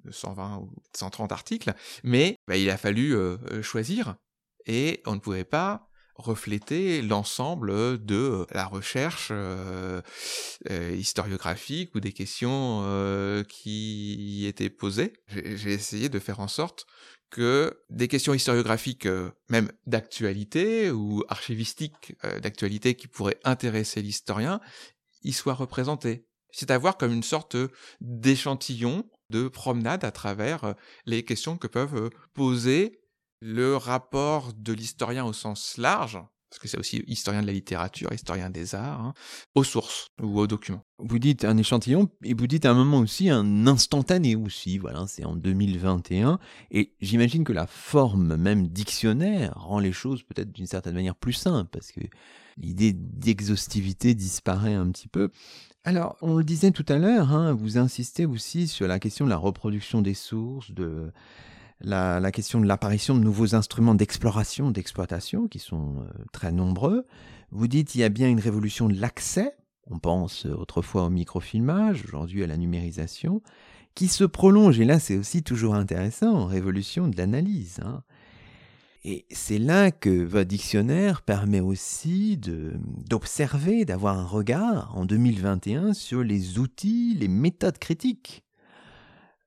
120 0.09 0.57
ou 0.57 0.71
130 0.97 1.31
articles, 1.31 1.71
mais 2.03 2.37
bah, 2.47 2.57
il 2.57 2.71
a 2.71 2.77
fallu 2.77 3.15
euh, 3.15 3.61
choisir 3.61 4.15
et 4.65 5.03
on 5.05 5.13
ne 5.13 5.19
pouvait 5.19 5.43
pas 5.43 5.88
refléter 6.19 7.01
l'ensemble 7.01 8.03
de 8.03 8.45
la 8.51 8.65
recherche 8.65 9.29
euh, 9.31 10.01
euh, 10.69 10.95
historiographique 10.95 11.95
ou 11.95 11.99
des 11.99 12.11
questions 12.11 12.81
euh, 12.83 13.43
qui 13.43 14.15
y 14.15 14.45
étaient 14.47 14.69
posées. 14.69 15.13
J'ai 15.27 15.73
essayé 15.73 16.09
de 16.09 16.19
faire 16.19 16.39
en 16.39 16.47
sorte 16.47 16.85
que 17.29 17.79
des 17.89 18.07
questions 18.07 18.33
historiographiques, 18.33 19.07
même 19.49 19.71
d'actualité 19.85 20.89
ou 20.89 21.23
archivistiques 21.29 22.15
d'actualité 22.41 22.95
qui 22.95 23.07
pourraient 23.07 23.39
intéresser 23.43 24.01
l'historien, 24.01 24.59
y 25.23 25.31
soient 25.31 25.53
représentées. 25.53 26.25
C'est 26.51 26.71
à 26.71 26.77
voir 26.79 26.97
comme 26.97 27.13
une 27.13 27.21
sorte 27.21 27.55
d'échantillon 28.01 29.07
de 29.29 29.47
promenade 29.47 30.03
à 30.03 30.11
travers 30.11 30.73
les 31.05 31.23
questions 31.23 31.55
que 31.55 31.67
peuvent 31.67 32.09
poser 32.33 32.98
le 33.41 33.75
rapport 33.77 34.53
de 34.53 34.73
l'historien 34.73 35.25
au 35.25 35.33
sens 35.33 35.77
large, 35.77 36.19
parce 36.49 36.59
que 36.59 36.67
c'est 36.67 36.79
aussi 36.79 37.03
historien 37.05 37.41
de 37.41 37.47
la 37.47 37.53
littérature, 37.53 38.11
historien 38.11 38.49
des 38.49 38.73
arts, 38.73 39.01
hein, 39.01 39.13
aux 39.53 39.63
sources 39.63 40.09
ou 40.21 40.39
aux 40.39 40.47
documents. 40.47 40.83
Vous 40.97 41.19
dites 41.19 41.45
un 41.45 41.57
échantillon, 41.57 42.09
et 42.23 42.33
vous 42.33 42.47
dites 42.47 42.65
à 42.65 42.71
un 42.71 42.73
moment 42.73 42.99
aussi 42.99 43.29
un 43.29 43.67
instantané 43.67 44.35
aussi, 44.35 44.77
voilà, 44.79 45.05
c'est 45.07 45.25
en 45.25 45.35
2021, 45.35 46.39
et 46.71 46.95
j'imagine 47.01 47.43
que 47.43 47.53
la 47.53 47.67
forme 47.67 48.35
même 48.35 48.67
dictionnaire 48.67 49.53
rend 49.55 49.79
les 49.79 49.93
choses 49.93 50.23
peut-être 50.23 50.51
d'une 50.51 50.67
certaine 50.67 50.95
manière 50.95 51.15
plus 51.15 51.33
simples, 51.33 51.69
parce 51.71 51.91
que 51.91 52.01
l'idée 52.57 52.93
d'exhaustivité 52.93 54.15
disparaît 54.15 54.73
un 54.73 54.89
petit 54.91 55.07
peu. 55.07 55.29
Alors, 55.83 56.17
on 56.21 56.35
le 56.35 56.43
disait 56.43 56.71
tout 56.71 56.85
à 56.89 56.97
l'heure, 56.97 57.31
hein, 57.31 57.53
vous 57.53 57.77
insistez 57.77 58.25
aussi 58.25 58.67
sur 58.67 58.87
la 58.87 58.99
question 58.99 59.23
de 59.23 59.29
la 59.29 59.37
reproduction 59.37 60.01
des 60.01 60.13
sources, 60.15 60.71
de 60.71 61.11
la, 61.81 62.31
question 62.31 62.59
de 62.61 62.65
l'apparition 62.65 63.15
de 63.15 63.23
nouveaux 63.23 63.55
instruments 63.55 63.95
d'exploration, 63.95 64.71
d'exploitation, 64.71 65.47
qui 65.47 65.59
sont 65.59 66.05
très 66.31 66.51
nombreux. 66.51 67.05
Vous 67.51 67.67
dites 67.67 67.89
qu'il 67.89 68.01
y 68.01 68.03
a 68.03 68.09
bien 68.09 68.29
une 68.29 68.39
révolution 68.39 68.87
de 68.89 68.99
l'accès, 68.99 69.55
on 69.89 69.99
pense 69.99 70.45
autrefois 70.45 71.05
au 71.05 71.09
microfilmage, 71.09 72.03
aujourd'hui 72.05 72.43
à 72.43 72.47
la 72.47 72.57
numérisation, 72.57 73.41
qui 73.95 74.07
se 74.07 74.23
prolonge, 74.23 74.79
et 74.79 74.85
là 74.85 74.99
c'est 74.99 75.17
aussi 75.17 75.43
toujours 75.43 75.75
intéressant, 75.75 76.45
révolution 76.45 77.07
de 77.07 77.17
l'analyse. 77.17 77.79
Hein. 77.83 78.03
Et 79.05 79.25
c'est 79.31 79.59
là 79.59 79.91
que 79.91 80.09
votre 80.09 80.47
dictionnaire 80.47 81.21
permet 81.21 81.61
aussi 81.61 82.37
d'observer, 82.37 83.85
d'avoir 83.85 84.19
un 84.19 84.25
regard 84.25 84.95
en 84.95 85.05
2021 85.05 85.93
sur 85.93 86.21
les 86.21 86.59
outils, 86.59 87.15
les 87.17 87.29
méthodes 87.29 87.77
critiques. 87.77 88.43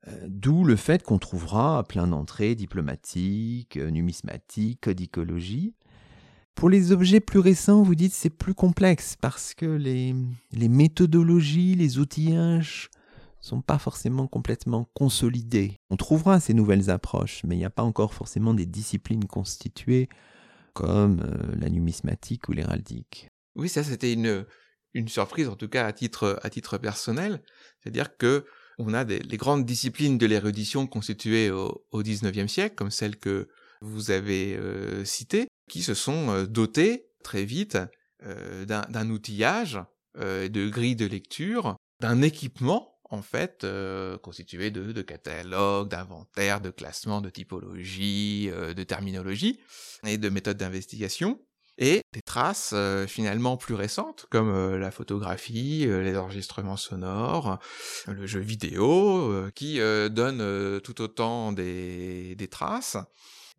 Euh, 0.07 0.25
d'où 0.27 0.65
le 0.65 0.75
fait 0.75 1.01
qu'on 1.01 1.17
trouvera 1.17 1.83
plein 1.83 2.07
d'entrées 2.07 2.55
diplomatiques, 2.55 3.77
euh, 3.77 3.89
numismatiques, 3.89 4.81
codicologie. 4.81 5.73
Pour 6.55 6.69
les 6.69 6.91
objets 6.91 7.19
plus 7.19 7.39
récents, 7.39 7.83
vous 7.83 7.95
dites 7.95 8.13
c'est 8.13 8.29
plus 8.29 8.53
complexe 8.53 9.15
parce 9.19 9.53
que 9.53 9.65
les, 9.65 10.13
méthodologies, 10.51 11.75
les 11.75 11.97
outillages 11.99 12.89
sont 13.39 13.61
pas 13.61 13.79
forcément 13.79 14.27
complètement 14.27 14.87
consolidés. 14.93 15.79
On 15.89 15.97
trouvera 15.97 16.39
ces 16.39 16.53
nouvelles 16.53 16.89
approches, 16.89 17.41
mais 17.45 17.55
il 17.55 17.59
n'y 17.59 17.65
a 17.65 17.69
pas 17.69 17.83
encore 17.83 18.13
forcément 18.13 18.53
des 18.53 18.65
disciplines 18.65 19.25
constituées 19.25 20.09
comme 20.73 21.21
euh, 21.21 21.55
la 21.59 21.69
numismatique 21.69 22.49
ou 22.49 22.51
l'héraldique. 22.51 23.29
Oui, 23.55 23.69
ça 23.69 23.83
c'était 23.83 24.13
une, 24.13 24.45
une 24.93 25.07
surprise, 25.07 25.47
en 25.47 25.55
tout 25.55 25.69
cas 25.69 25.85
à 25.85 25.93
titre, 25.93 26.39
à 26.43 26.49
titre 26.49 26.77
personnel. 26.77 27.41
C'est-à-dire 27.81 28.17
que 28.17 28.45
on 28.77 28.93
a 28.93 29.05
des, 29.05 29.19
les 29.19 29.37
grandes 29.37 29.65
disciplines 29.65 30.17
de 30.17 30.25
l'érudition 30.25 30.87
constituées 30.87 31.51
au, 31.51 31.85
au 31.91 32.03
19e 32.03 32.47
siècle, 32.47 32.75
comme 32.75 32.91
celles 32.91 33.17
que 33.17 33.49
vous 33.81 34.11
avez 34.11 34.55
euh, 34.55 35.03
citées, 35.05 35.47
qui 35.69 35.81
se 35.81 35.93
sont 35.93 36.29
euh, 36.29 36.45
dotées 36.45 37.07
très 37.23 37.45
vite 37.45 37.77
d'un 38.65 39.09
outillage, 39.09 39.81
de 40.17 40.69
grilles 40.69 40.95
de 40.95 41.05
lecture, 41.05 41.75
d'un 41.99 42.21
équipement 42.21 42.93
en 43.13 43.21
fait 43.21 43.63
euh, 43.63 44.17
constitué 44.17 44.71
de, 44.71 44.91
de 44.91 45.01
catalogues, 45.03 45.87
d'inventaires, 45.89 46.61
de 46.61 46.71
classements, 46.71 47.21
de 47.21 47.29
typologies, 47.29 48.49
euh, 48.51 48.73
de 48.73 48.83
terminologie 48.83 49.59
et 50.03 50.17
de 50.17 50.29
méthodes 50.29 50.57
d'investigation. 50.57 51.39
Et 51.77 52.03
des 52.13 52.21
traces 52.21 52.71
euh, 52.73 53.07
finalement 53.07 53.57
plus 53.57 53.73
récentes 53.73 54.27
comme 54.29 54.75
la 54.75 54.91
photographie, 54.91 55.85
les 55.87 56.15
enregistrements 56.17 56.77
sonores, 56.77 57.59
le 58.07 58.27
jeu 58.27 58.39
vidéo, 58.39 59.49
qui 59.55 59.79
donnent 60.11 60.79
tout 60.81 61.01
autant 61.01 61.51
des, 61.51 62.35
des 62.35 62.47
traces. 62.47 62.97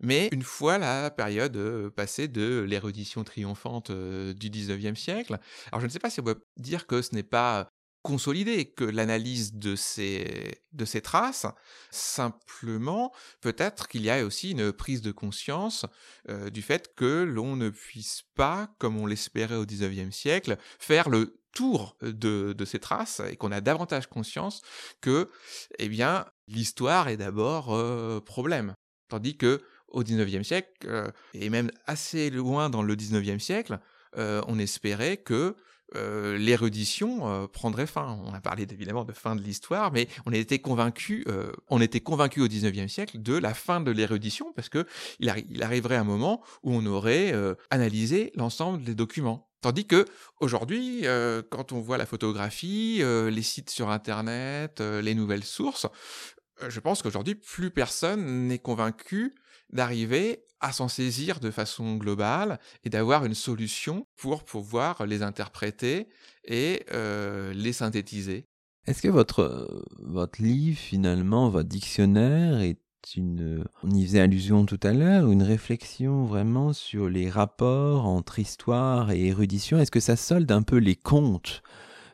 Mais 0.00 0.28
une 0.32 0.42
fois 0.42 0.78
la 0.78 1.10
période 1.10 1.90
passée 1.90 2.28
de 2.28 2.64
l'érudition 2.68 3.24
triomphante 3.24 3.90
du 3.90 4.50
19e 4.50 4.96
siècle, 4.96 5.38
alors 5.70 5.80
je 5.80 5.86
ne 5.86 5.90
sais 5.90 5.98
pas 5.98 6.10
si 6.10 6.20
on 6.20 6.24
peut 6.24 6.44
dire 6.56 6.86
que 6.86 7.02
ce 7.02 7.14
n'est 7.14 7.22
pas 7.22 7.70
consolider 8.04 8.66
que 8.66 8.84
l'analyse 8.84 9.54
de 9.54 9.74
ces, 9.76 10.60
traces. 11.02 11.46
Simplement, 11.90 13.12
peut-être 13.40 13.88
qu'il 13.88 14.02
y 14.02 14.10
a 14.10 14.24
aussi 14.24 14.50
une 14.50 14.72
prise 14.72 15.00
de 15.00 15.10
conscience 15.10 15.86
euh, 16.28 16.50
du 16.50 16.60
fait 16.60 16.94
que 16.94 17.22
l'on 17.22 17.56
ne 17.56 17.70
puisse 17.70 18.22
pas, 18.34 18.68
comme 18.78 18.98
on 18.98 19.06
l'espérait 19.06 19.56
au 19.56 19.64
XIXe 19.64 20.14
siècle, 20.14 20.58
faire 20.78 21.08
le 21.08 21.40
tour 21.52 21.96
de, 22.02 22.54
ces 22.66 22.78
traces 22.78 23.22
et 23.30 23.36
qu'on 23.36 23.52
a 23.52 23.62
davantage 23.62 24.06
conscience 24.06 24.60
que, 25.00 25.30
eh 25.78 25.88
bien, 25.88 26.26
l'histoire 26.46 27.08
est 27.08 27.16
d'abord 27.16 27.74
euh, 27.74 28.20
problème. 28.20 28.74
Tandis 29.08 29.38
que 29.38 29.62
au 29.88 30.02
XIXe 30.02 30.46
siècle, 30.46 30.68
euh, 30.84 31.10
et 31.32 31.48
même 31.48 31.70
assez 31.86 32.28
loin 32.28 32.68
dans 32.68 32.82
le 32.82 32.94
XIXe 32.94 33.42
siècle, 33.42 33.78
on 34.16 34.60
espérait 34.60 35.16
que 35.16 35.56
euh, 35.96 36.36
l'érudition 36.38 37.28
euh, 37.28 37.46
prendrait 37.46 37.86
fin. 37.86 38.18
On 38.24 38.34
a 38.34 38.40
parlé 38.40 38.66
évidemment 38.70 39.04
de 39.04 39.12
fin 39.12 39.36
de 39.36 39.42
l'histoire, 39.42 39.92
mais 39.92 40.08
on 40.26 40.32
était 40.32 40.58
convaincu, 40.58 41.24
euh, 41.28 41.52
on 41.68 41.80
était 41.80 42.00
convaincu 42.00 42.40
au 42.40 42.48
XIXe 42.48 42.92
siècle 42.92 43.22
de 43.22 43.36
la 43.36 43.54
fin 43.54 43.80
de 43.80 43.90
l'érudition 43.90 44.52
parce 44.54 44.68
que 44.68 44.86
il, 45.20 45.28
arriverait 45.62 45.96
un 45.96 46.04
moment 46.04 46.42
où 46.62 46.74
on 46.74 46.84
aurait 46.86 47.32
analysé 47.70 48.32
l'ensemble 48.34 48.82
des 48.82 48.94
documents. 48.94 49.48
Tandis 49.60 49.86
que 49.86 50.04
aujourd'hui, 50.40 51.04
quand 51.50 51.72
on 51.72 51.80
voit 51.80 51.96
la 51.96 52.06
photographie, 52.06 53.02
les 53.02 53.42
sites 53.42 53.70
sur 53.70 53.90
Internet, 53.90 54.80
les 54.80 55.14
nouvelles 55.14 55.44
sources, 55.44 55.86
je 56.68 56.80
pense 56.80 57.02
qu'aujourd'hui 57.02 57.34
plus 57.34 57.70
personne 57.70 58.48
n'est 58.48 58.58
convaincu 58.58 59.34
d'arriver 59.74 60.44
à 60.60 60.72
s'en 60.72 60.88
saisir 60.88 61.40
de 61.40 61.50
façon 61.50 61.96
globale 61.96 62.58
et 62.84 62.88
d'avoir 62.88 63.26
une 63.26 63.34
solution 63.34 64.06
pour 64.16 64.44
pouvoir 64.44 65.04
les 65.04 65.22
interpréter 65.22 66.08
et 66.44 66.86
euh, 66.92 67.52
les 67.52 67.74
synthétiser. 67.74 68.46
Est-ce 68.86 69.02
que 69.02 69.08
votre, 69.08 69.84
votre 69.98 70.42
livre, 70.42 70.78
finalement, 70.78 71.48
votre 71.50 71.68
dictionnaire 71.68 72.60
est 72.60 72.78
une, 73.16 73.64
on 73.82 73.90
y 73.90 74.06
faisait 74.06 74.20
allusion 74.20 74.64
tout 74.64 74.80
à 74.82 74.92
l'heure, 74.92 75.30
une 75.30 75.42
réflexion 75.42 76.24
vraiment 76.24 76.72
sur 76.72 77.08
les 77.10 77.28
rapports 77.28 78.06
entre 78.06 78.38
histoire 78.38 79.10
et 79.10 79.26
érudition? 79.26 79.78
Est-ce 79.78 79.90
que 79.90 80.00
ça 80.00 80.16
solde 80.16 80.50
un 80.50 80.62
peu 80.62 80.76
les 80.76 80.96
comptes 80.96 81.62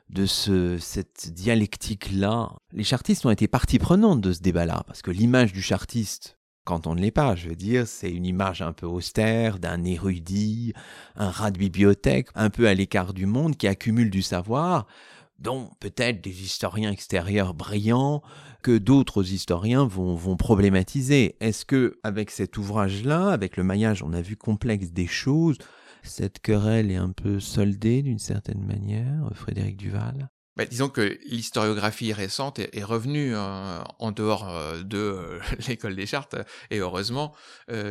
de 0.09 0.27
ce, 0.27 0.79
cette 0.79 1.33
dialectique-là? 1.33 2.51
Les 2.73 2.85
chartistes 2.85 3.27
ont 3.27 3.31
été 3.31 3.47
partie 3.47 3.79
prenante 3.79 4.21
de 4.21 4.33
ce 4.33 4.41
débat-là, 4.41 4.83
parce 4.87 5.03
que 5.03 5.13
l'image 5.13 5.53
du 5.53 5.63
chartiste, 5.63 6.40
quand 6.65 6.87
on 6.87 6.95
ne 6.95 7.01
l'est 7.01 7.11
pas. 7.11 7.35
Je 7.37 7.49
veux 7.49 7.57
dire, 7.57 7.87
c'est 7.87 8.11
une 8.11 8.27
image 8.27 8.63
un 8.63 8.73
peu 8.73 8.87
austère 8.87 9.59
d'un 9.59 9.85
érudit, 9.85 10.73
un 11.17 11.31
rat 11.31 11.51
de 11.51 11.59
bibliothèque, 11.59 12.29
un 12.35 12.51
peu 12.51 12.69
à 12.69 12.75
l'écart 12.75 13.13
du 13.13 13.27
monde, 13.27 13.57
qui 13.57 13.67
accumule 13.67 14.11
du 14.11 14.23
savoir, 14.23 14.87
dont 15.39 15.71
peut-être 15.81 16.23
des 16.23 16.43
historiens 16.43 16.93
extérieurs 16.93 17.55
brillants 17.55 18.23
que 18.63 18.77
d'autres 18.77 19.33
historiens 19.33 19.87
vont, 19.87 20.15
vont 20.15 20.37
problématiser. 20.37 21.37
Est-ce 21.41 21.65
que, 21.65 21.99
avec 22.03 22.31
cet 22.31 22.59
ouvrage-là, 22.59 23.29
avec 23.31 23.57
le 23.57 23.65
maillage, 23.65 24.03
on 24.03 24.13
a 24.13 24.21
vu 24.21 24.37
complexe 24.37 24.91
des 24.91 25.07
choses, 25.07 25.57
cette 26.03 26.41
querelle 26.41 26.91
est 26.91 26.97
un 26.97 27.11
peu 27.11 27.41
soldée 27.41 28.03
d'une 28.03 28.19
certaine 28.19 28.65
manière, 28.65 29.31
Frédéric 29.35 29.77
Duval? 29.77 30.31
Bah, 30.61 30.67
disons 30.67 30.91
que 30.91 31.19
l'historiographie 31.25 32.13
récente 32.13 32.59
est, 32.59 32.85
revenue 32.85 33.35
euh, 33.35 33.83
en 33.99 34.13
dehors 34.13 34.47
euh, 34.47 34.83
de 34.83 34.99
euh, 34.99 35.41
l'école 35.69 35.97
des 35.97 36.05
chartes, 36.05 36.37
et 36.71 36.81
heureusement, 36.81 37.35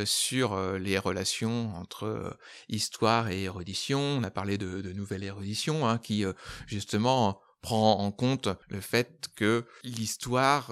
sur 0.04 0.56
les 0.78 0.96
relations 0.96 1.74
entre 1.74 2.38
histoire 2.68 3.28
et 3.28 3.42
érudition. 3.42 3.98
On 3.98 4.22
a 4.22 4.30
parlé 4.30 4.56
de, 4.56 4.82
de 4.82 4.92
nouvelle 4.92 5.24
érudition, 5.24 5.88
hein, 5.88 5.98
qui 5.98 6.24
justement 6.68 7.40
prend 7.60 7.98
en 7.98 8.12
compte 8.12 8.48
le 8.68 8.80
fait 8.80 9.26
que 9.34 9.64
l'histoire 9.82 10.70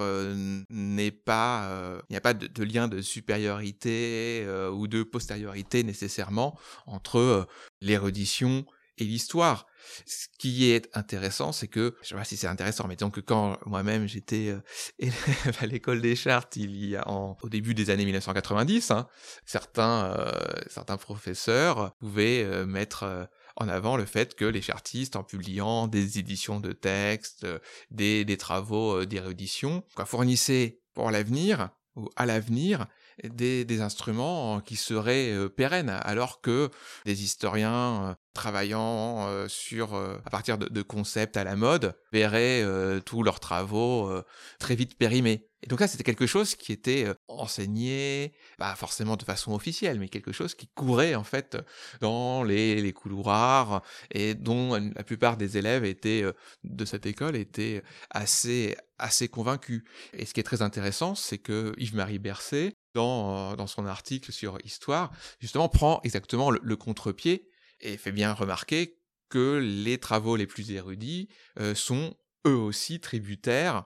n'est 0.70 1.10
pas, 1.10 2.00
il 2.08 2.12
n'y 2.12 2.16
a 2.16 2.20
pas 2.20 2.34
de, 2.34 2.62
lien 2.62 2.86
de 2.86 3.00
supériorité 3.00 4.46
ou 4.72 4.86
de 4.86 5.02
postériorité 5.02 5.82
nécessairement 5.82 6.56
entre 6.86 7.48
l'érudition 7.80 8.64
et 8.98 9.04
l'histoire. 9.04 9.66
Ce 10.06 10.26
qui 10.38 10.70
est 10.70 10.88
intéressant, 10.94 11.52
c'est 11.52 11.68
que, 11.68 11.94
je 12.02 12.08
sais 12.08 12.14
pas 12.14 12.24
si 12.24 12.36
c'est 12.36 12.46
intéressant, 12.46 12.86
mais 12.88 12.96
que 12.96 13.20
quand 13.20 13.58
moi-même 13.66 14.06
j'étais 14.06 14.48
euh, 14.48 14.60
élève 14.98 15.56
à 15.60 15.66
l'école 15.66 16.00
des 16.00 16.16
chartes, 16.16 16.56
il 16.56 16.84
y 16.84 16.96
a 16.96 17.08
au 17.08 17.48
début 17.48 17.74
des 17.74 17.90
années 17.90 18.04
1990, 18.04 18.90
hein, 18.90 19.08
certains, 19.44 20.14
euh, 20.16 20.32
certains 20.68 20.96
professeurs 20.96 21.94
pouvaient 21.98 22.44
euh, 22.44 22.66
mettre 22.66 23.28
en 23.56 23.68
avant 23.68 23.96
le 23.96 24.04
fait 24.04 24.34
que 24.34 24.44
les 24.44 24.62
chartistes, 24.62 25.16
en 25.16 25.24
publiant 25.24 25.88
des 25.88 26.18
éditions 26.18 26.60
de 26.60 26.72
textes, 26.72 27.46
des, 27.90 28.24
des 28.24 28.36
travaux 28.36 29.04
d'érudition, 29.04 29.82
fournissaient 30.06 30.80
pour 30.94 31.10
l'avenir 31.10 31.70
ou 31.96 32.08
à 32.16 32.26
l'avenir 32.26 32.86
des, 33.24 33.64
des, 33.64 33.80
instruments 33.80 34.60
qui 34.60 34.76
seraient 34.76 35.34
pérennes, 35.56 35.90
alors 36.02 36.40
que 36.40 36.70
des 37.04 37.22
historiens 37.22 38.16
travaillant 38.38 39.26
euh, 39.26 39.48
sur 39.48 39.94
euh, 39.94 40.16
à 40.24 40.30
partir 40.30 40.58
de, 40.58 40.82
concepts 40.82 41.36
à 41.36 41.42
la 41.42 41.56
mode 41.56 41.94
verraient 42.12 42.62
euh, 42.62 43.00
tous 43.00 43.24
leurs 43.24 43.40
travaux 43.40 44.10
très 44.58 44.76
vite 44.76 44.96
périmés. 44.96 45.47
Et 45.62 45.66
donc 45.66 45.80
là, 45.80 45.88
c'était 45.88 46.04
quelque 46.04 46.26
chose 46.26 46.54
qui 46.54 46.72
était 46.72 47.06
enseigné, 47.26 48.32
pas 48.58 48.74
forcément 48.76 49.16
de 49.16 49.24
façon 49.24 49.52
officielle, 49.52 49.98
mais 49.98 50.08
quelque 50.08 50.32
chose 50.32 50.54
qui 50.54 50.68
courait 50.68 51.14
en 51.14 51.24
fait 51.24 51.56
dans 52.00 52.44
les, 52.44 52.92
couloirs 52.92 53.82
et 54.12 54.34
dont 54.34 54.74
la 54.74 55.02
plupart 55.02 55.36
des 55.36 55.58
élèves 55.58 55.84
étaient 55.84 56.24
de 56.64 56.84
cette 56.84 57.06
école 57.06 57.36
étaient 57.36 57.82
assez 58.10 58.76
assez 58.98 59.28
convaincus. 59.28 59.84
Et 60.12 60.26
ce 60.26 60.34
qui 60.34 60.40
est 60.40 60.44
très 60.44 60.62
intéressant, 60.62 61.14
c'est 61.14 61.38
que 61.38 61.72
Yves-Marie 61.78 62.18
Bercé, 62.18 62.74
dans, 62.94 63.54
dans 63.54 63.68
son 63.68 63.86
article 63.86 64.32
sur 64.32 64.58
Histoire, 64.64 65.12
justement 65.40 65.68
prend 65.68 66.00
exactement 66.02 66.50
le 66.50 66.76
contre-pied 66.76 67.48
et 67.80 67.96
fait 67.96 68.12
bien 68.12 68.32
remarquer 68.32 68.98
que 69.28 69.58
les 69.58 69.98
travaux 69.98 70.36
les 70.36 70.46
plus 70.46 70.70
érudits 70.72 71.28
euh, 71.60 71.74
sont 71.74 72.16
eux 72.46 72.56
aussi 72.56 73.00
tributaires 73.00 73.84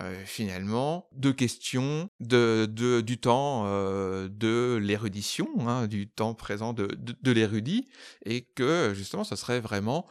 euh, 0.00 0.24
finalement 0.24 1.06
de 1.12 1.30
questions 1.30 2.08
de, 2.20 2.66
du 3.00 3.18
temps 3.18 3.64
euh, 3.66 4.28
de 4.30 4.78
l'érudition, 4.80 5.48
hein, 5.68 5.86
du 5.86 6.08
temps 6.08 6.34
présent 6.34 6.72
de, 6.72 6.88
l'érudit, 7.30 7.88
et 8.24 8.42
que 8.42 8.92
justement, 8.94 9.24
ce 9.24 9.36
serait 9.36 9.60
vraiment 9.60 10.06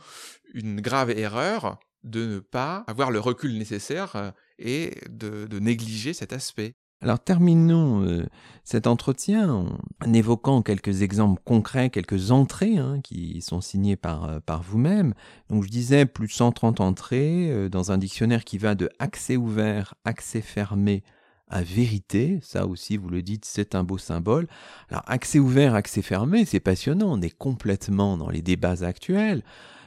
une 0.53 0.81
grave 0.81 1.09
erreur 1.11 1.79
de 2.03 2.25
ne 2.25 2.39
pas 2.39 2.83
avoir 2.87 3.11
le 3.11 3.19
recul 3.19 3.57
nécessaire 3.57 4.15
euh, 4.15 4.31
et 4.59 4.95
de 5.09 5.59
négliger 5.59 6.13
cet 6.13 6.33
aspect. 6.33 6.75
Alors 7.03 7.19
terminons 7.19 8.03
euh, 8.03 8.27
cet 8.63 8.85
entretien 8.85 9.49
en, 9.51 10.13
évoquant 10.13 10.61
quelques 10.61 11.01
exemples 11.01 11.41
concrets, 11.43 11.89
quelques 11.89 12.29
entrées 12.29 12.77
hein, 12.77 12.99
qui 13.03 13.41
sont 13.41 13.59
signées 13.59 13.95
par, 13.95 14.25
euh, 14.25 14.39
par 14.39 14.61
vous-même. 14.61 15.15
Donc 15.49 15.63
je 15.63 15.69
disais 15.69 16.05
plus 16.05 16.27
de 16.27 16.31
130 16.31 16.79
entrées 16.79 17.49
euh, 17.49 17.69
dans 17.69 17.91
un 17.91 17.97
dictionnaire 17.97 18.43
qui 18.43 18.59
va 18.59 18.75
de 18.75 18.89
accès 18.99 19.35
ouvert, 19.35 19.95
accès 20.05 20.41
fermé 20.41 21.03
à 21.47 21.63
vérité. 21.63 22.39
Ça 22.43 22.67
aussi, 22.67 22.97
vous 22.97 23.09
le 23.09 23.23
dites, 23.23 23.45
c'est 23.45 23.73
un 23.73 23.83
beau 23.83 23.97
symbole. 23.97 24.47
Alors 24.89 25.03
accès 25.07 25.39
ouvert, 25.39 25.73
accès 25.73 26.03
fermé, 26.03 26.45
c'est 26.45 26.59
passionnant. 26.59 27.11
On 27.11 27.21
est 27.21 27.35
complètement 27.35 28.15
dans 28.15 28.29
les 28.29 28.43
débats 28.43 28.83
actuels. 28.83 29.41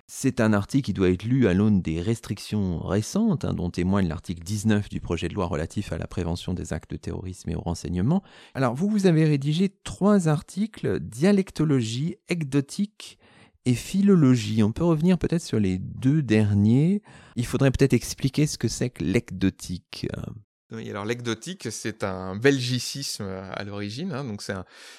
C'est 0.06 0.40
un 0.40 0.52
article 0.52 0.84
qui 0.84 0.92
doit 0.92 1.08
être 1.08 1.22
lu 1.22 1.46
à 1.46 1.54
l'aune 1.54 1.80
des 1.80 2.02
restrictions 2.02 2.78
récentes, 2.78 3.46
hein, 3.46 3.54
dont 3.54 3.70
témoigne 3.70 4.06
l'article 4.06 4.42
19 4.42 4.90
du 4.90 5.00
projet 5.00 5.28
de 5.28 5.34
loi 5.34 5.46
relatif 5.46 5.92
à 5.92 5.98
la 5.98 6.06
prévention 6.06 6.52
des 6.52 6.74
actes 6.74 6.90
de 6.90 6.96
terrorisme 6.96 7.48
et 7.48 7.54
au 7.54 7.60
renseignement. 7.60 8.22
Alors, 8.52 8.74
vous, 8.74 8.88
vous 8.88 9.06
avez 9.06 9.24
rédigé 9.24 9.70
trois 9.82 10.28
articles, 10.28 11.00
dialectologie, 11.00 12.16
ecdotique 12.28 13.18
et 13.64 13.74
philologie. 13.74 14.62
On 14.62 14.72
peut 14.72 14.84
revenir 14.84 15.18
peut-être 15.18 15.42
sur 15.42 15.58
les 15.58 15.78
deux 15.78 16.22
derniers. 16.22 17.02
Il 17.36 17.46
faudrait 17.46 17.70
peut-être 17.70 17.94
expliquer 17.94 18.46
ce 18.46 18.58
que 18.58 18.68
c'est 18.68 18.90
que 18.90 19.02
l'ecdotique. 19.02 20.06
Oui, 20.70 20.90
alors 20.90 21.06
l'ecdotique, 21.06 21.68
c'est 21.70 22.04
un 22.04 22.36
belgicisme 22.36 23.24
à 23.24 23.64
l'origine, 23.64 24.12
hein, 24.12 24.24
donc 24.24 24.42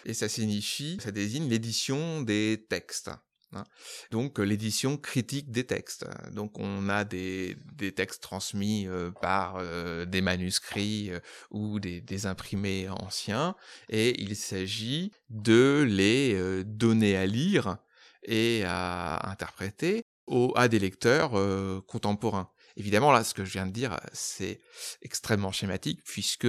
et 0.06 0.14
ça 0.14 0.30
signifie, 0.30 0.98
ça 1.00 1.12
désigne 1.12 1.48
l'édition 1.48 2.22
des 2.22 2.66
textes. 2.70 3.12
Hein. 3.54 3.64
Donc 4.12 4.40
l'édition 4.40 4.98
critique 4.98 5.52
des 5.52 5.66
textes. 5.66 6.06
Donc 6.32 6.60
on 6.60 6.90
a 6.90 7.04
des, 7.04 7.58
des 7.74 7.92
textes 7.92 8.22
transmis 8.22 8.88
euh, 8.88 9.12
par 9.12 9.58
euh, 9.58 10.06
des 10.06 10.22
manuscrits 10.22 11.12
euh, 11.12 11.20
ou 11.52 11.80
des, 11.80 12.02
des, 12.02 12.26
imprimés 12.26 12.90
anciens 12.90 13.56
et 13.90 14.22
il 14.22 14.36
s'agit 14.36 15.12
de 15.30 15.86
les 15.88 16.64
donner 16.64 17.16
à 17.18 17.26
lire 17.26 17.78
et 18.24 18.64
à 18.66 19.30
interpréter 19.30 20.04
au, 20.28 20.54
à 20.56 20.68
des 20.68 20.80
lecteurs 20.80 21.34
contemporains. 21.86 22.50
Évidemment 22.78 23.12
là 23.12 23.24
ce 23.24 23.34
que 23.34 23.46
je 23.46 23.52
viens 23.52 23.68
de 23.68 23.72
dire 23.72 24.00
c'est 24.14 24.60
extrêmement 25.02 25.52
schématique 25.52 26.02
puisque 26.04 26.48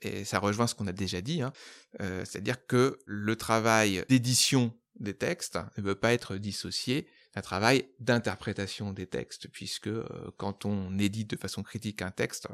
et 0.00 0.24
ça 0.24 0.38
rejoint 0.38 0.68
ce 0.68 0.76
qu'on 0.76 0.86
a 0.86 0.92
déjà 0.92 1.20
dit, 1.20 1.42
hein, 1.42 1.52
c'est-à-dire 1.98 2.64
que 2.66 3.00
le 3.04 3.34
travail 3.34 4.04
d'édition 4.08 4.72
des 5.00 5.14
textes 5.14 5.58
ne 5.76 5.82
peut 5.82 5.94
pas 5.94 6.12
être 6.12 6.36
dissocié 6.36 7.06
d'un 7.34 7.42
travail 7.42 7.88
d'interprétation 8.00 8.92
des 8.92 9.06
textes, 9.06 9.48
puisque 9.48 9.88
euh, 9.88 10.30
quand 10.36 10.64
on 10.64 10.98
édite 10.98 11.30
de 11.30 11.36
façon 11.36 11.62
critique 11.62 12.02
un 12.02 12.10
texte, 12.10 12.48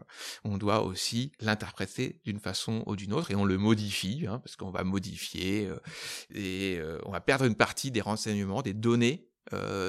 on 0.44 0.58
doit 0.58 0.82
aussi 0.82 1.32
l'interpréter 1.40 2.20
d'une 2.24 2.40
façon 2.40 2.82
ou 2.86 2.96
d'une 2.96 3.12
autre, 3.12 3.30
et 3.30 3.34
on 3.34 3.44
le 3.44 3.58
modifie, 3.58 4.26
hein, 4.28 4.40
parce 4.40 4.56
qu'on 4.56 4.70
va 4.70 4.84
modifier, 4.84 5.66
euh, 5.66 5.78
et 6.34 6.76
euh, 6.78 6.98
on 7.04 7.12
va 7.12 7.20
perdre 7.20 7.44
une 7.44 7.54
partie 7.54 7.90
des 7.90 8.00
renseignements, 8.00 8.62
des 8.62 8.74
données 8.74 9.28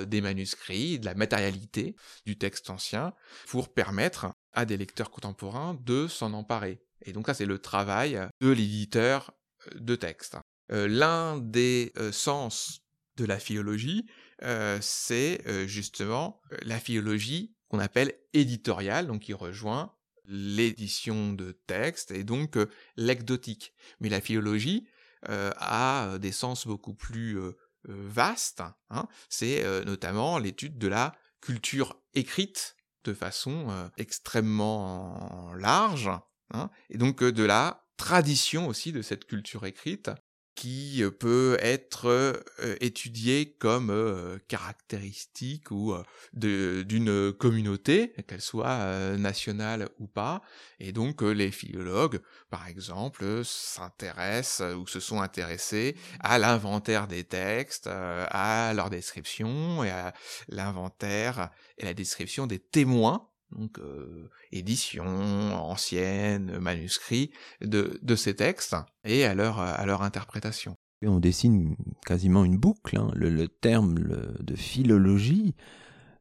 des 0.08 0.20
manuscrits, 0.20 1.00
de 1.00 1.06
la 1.06 1.15
matérialité 1.15 1.96
du 2.26 2.38
texte 2.38 2.70
ancien, 2.70 3.13
pour 3.48 3.74
permettre 3.74 4.34
à 4.52 4.65
des 4.65 4.76
lecteurs 4.76 5.10
contemporains 5.10 5.80
de 5.86 6.10
s'en 6.10 6.34
emparer. 6.34 6.82
Et 7.04 7.13
donc 7.13 7.28
ça, 7.28 7.34
c'est 7.34 7.46
le 7.46 7.58
travail 7.58 8.20
de 8.41 8.50
l'éditeur 8.50 9.32
de 9.74 9.96
texte. 9.96 10.38
Euh, 10.71 10.88
l'un 10.88 11.38
des 11.38 11.93
euh, 11.97 12.12
sens 12.12 12.82
de 13.17 13.25
la 13.25 13.39
philologie, 13.39 14.06
euh, 14.43 14.78
c'est 14.82 15.41
justement 15.67 16.41
la 16.63 16.80
philologie 16.80 17.56
qu'on 17.69 17.80
appelle 17.80 18.13
éditoriale, 18.34 19.08
donc 19.08 19.21
qui 19.21 19.34
rejoint 19.34 19.93
l'édition 20.25 21.34
de 21.34 21.51
textes 21.67 22.12
et 22.12 22.23
donc 22.23 22.58
l'ecdotique. 22.97 23.73
Mais 23.99 24.10
la 24.10 24.19
philologie 24.21 24.88
a 25.28 26.17
des 26.19 26.32
sens 26.34 26.67
beaucoup 26.67 26.93
plus 26.93 27.39
vastes. 27.86 28.63
Hein. 28.89 29.08
c'est 29.30 29.63
notamment 29.86 30.38
l'étude 30.38 30.78
de 30.78 30.88
la 30.88 31.15
culture 31.39 32.01
écrite 32.13 32.75
de 33.06 33.13
façon 33.13 33.89
extrêmement 33.97 35.54
large, 35.54 36.10
hein, 36.51 36.69
et 36.89 36.97
donc 36.97 37.23
de 37.23 37.43
la 37.43 37.86
tradition 37.97 38.67
aussi 38.67 38.91
de 38.91 39.01
cette 39.01 39.25
culture 39.25 39.65
écrite 39.65 40.12
qui 40.56 41.04
peut 41.20 41.58
être 41.60 42.41
étudiée 42.80 43.52
comme 43.60 44.39
caractéristique 44.48 45.70
ou 45.70 45.94
d'une 46.34 47.34
communauté, 47.34 48.13
qu'elle 48.28 48.41
soit 48.41 49.18
nationale 49.18 49.89
ou 50.00 50.08
pas. 50.08 50.41
Et 50.80 50.91
donc 50.94 51.22
les 51.22 51.52
philologues, 51.52 52.22
par 52.50 52.68
exemple, 52.68 53.44
s'intéressent 53.44 54.76
ou 54.76 54.88
se 54.88 55.00
sont 55.00 55.22
intéressés 55.22 55.98
à 56.22 56.39
l'inventaire 56.39 57.08
des 57.08 57.26
textes, 57.26 57.88
à 57.88 58.74
leur 58.74 58.89
description 58.89 59.84
et 59.84 59.91
à 59.91 60.13
l'inventaire 60.48 61.50
et 61.78 61.86
la 61.86 61.94
description 61.94 62.48
des 62.48 62.60
témoins 62.60 63.30
donc 63.56 63.80
euh, 63.80 64.30
édition 64.52 65.06
ancienne, 65.06 66.60
manuscrits 66.60 67.32
de, 67.62 68.00
de 68.02 68.15
ces 68.15 68.36
textes 68.36 68.76
et 69.04 69.26
à 69.26 69.34
leur, 69.34 69.60
à 69.60 69.86
leur 69.86 70.02
interprétation. 70.02 70.76
Et 71.02 71.08
on 71.08 71.20
dessine 71.20 71.76
quasiment 72.06 72.46
une 72.46 72.58
boucle. 72.58 72.98
Hein. 72.98 73.12
Le, 73.15 73.48
terme 73.48 73.96
de 74.39 74.56
philologie, 74.56 75.56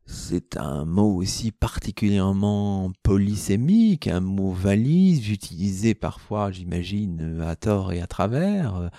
c'est 0.07 0.57
un 0.57 0.85
mot 0.85 1.17
aussi 1.17 1.53
particulièrement 1.53 2.93
polysémique, 3.03 4.09
un 4.09 4.21
mot 4.21 4.51
valise, 4.51 5.31
utilisé 5.31 5.95
parfois, 5.95 6.51
j'imagine, 6.51 7.41
à 7.43 7.57
tort 7.57 7.93
et 7.93 8.01
à 8.01 8.07
travers. 8.07 8.91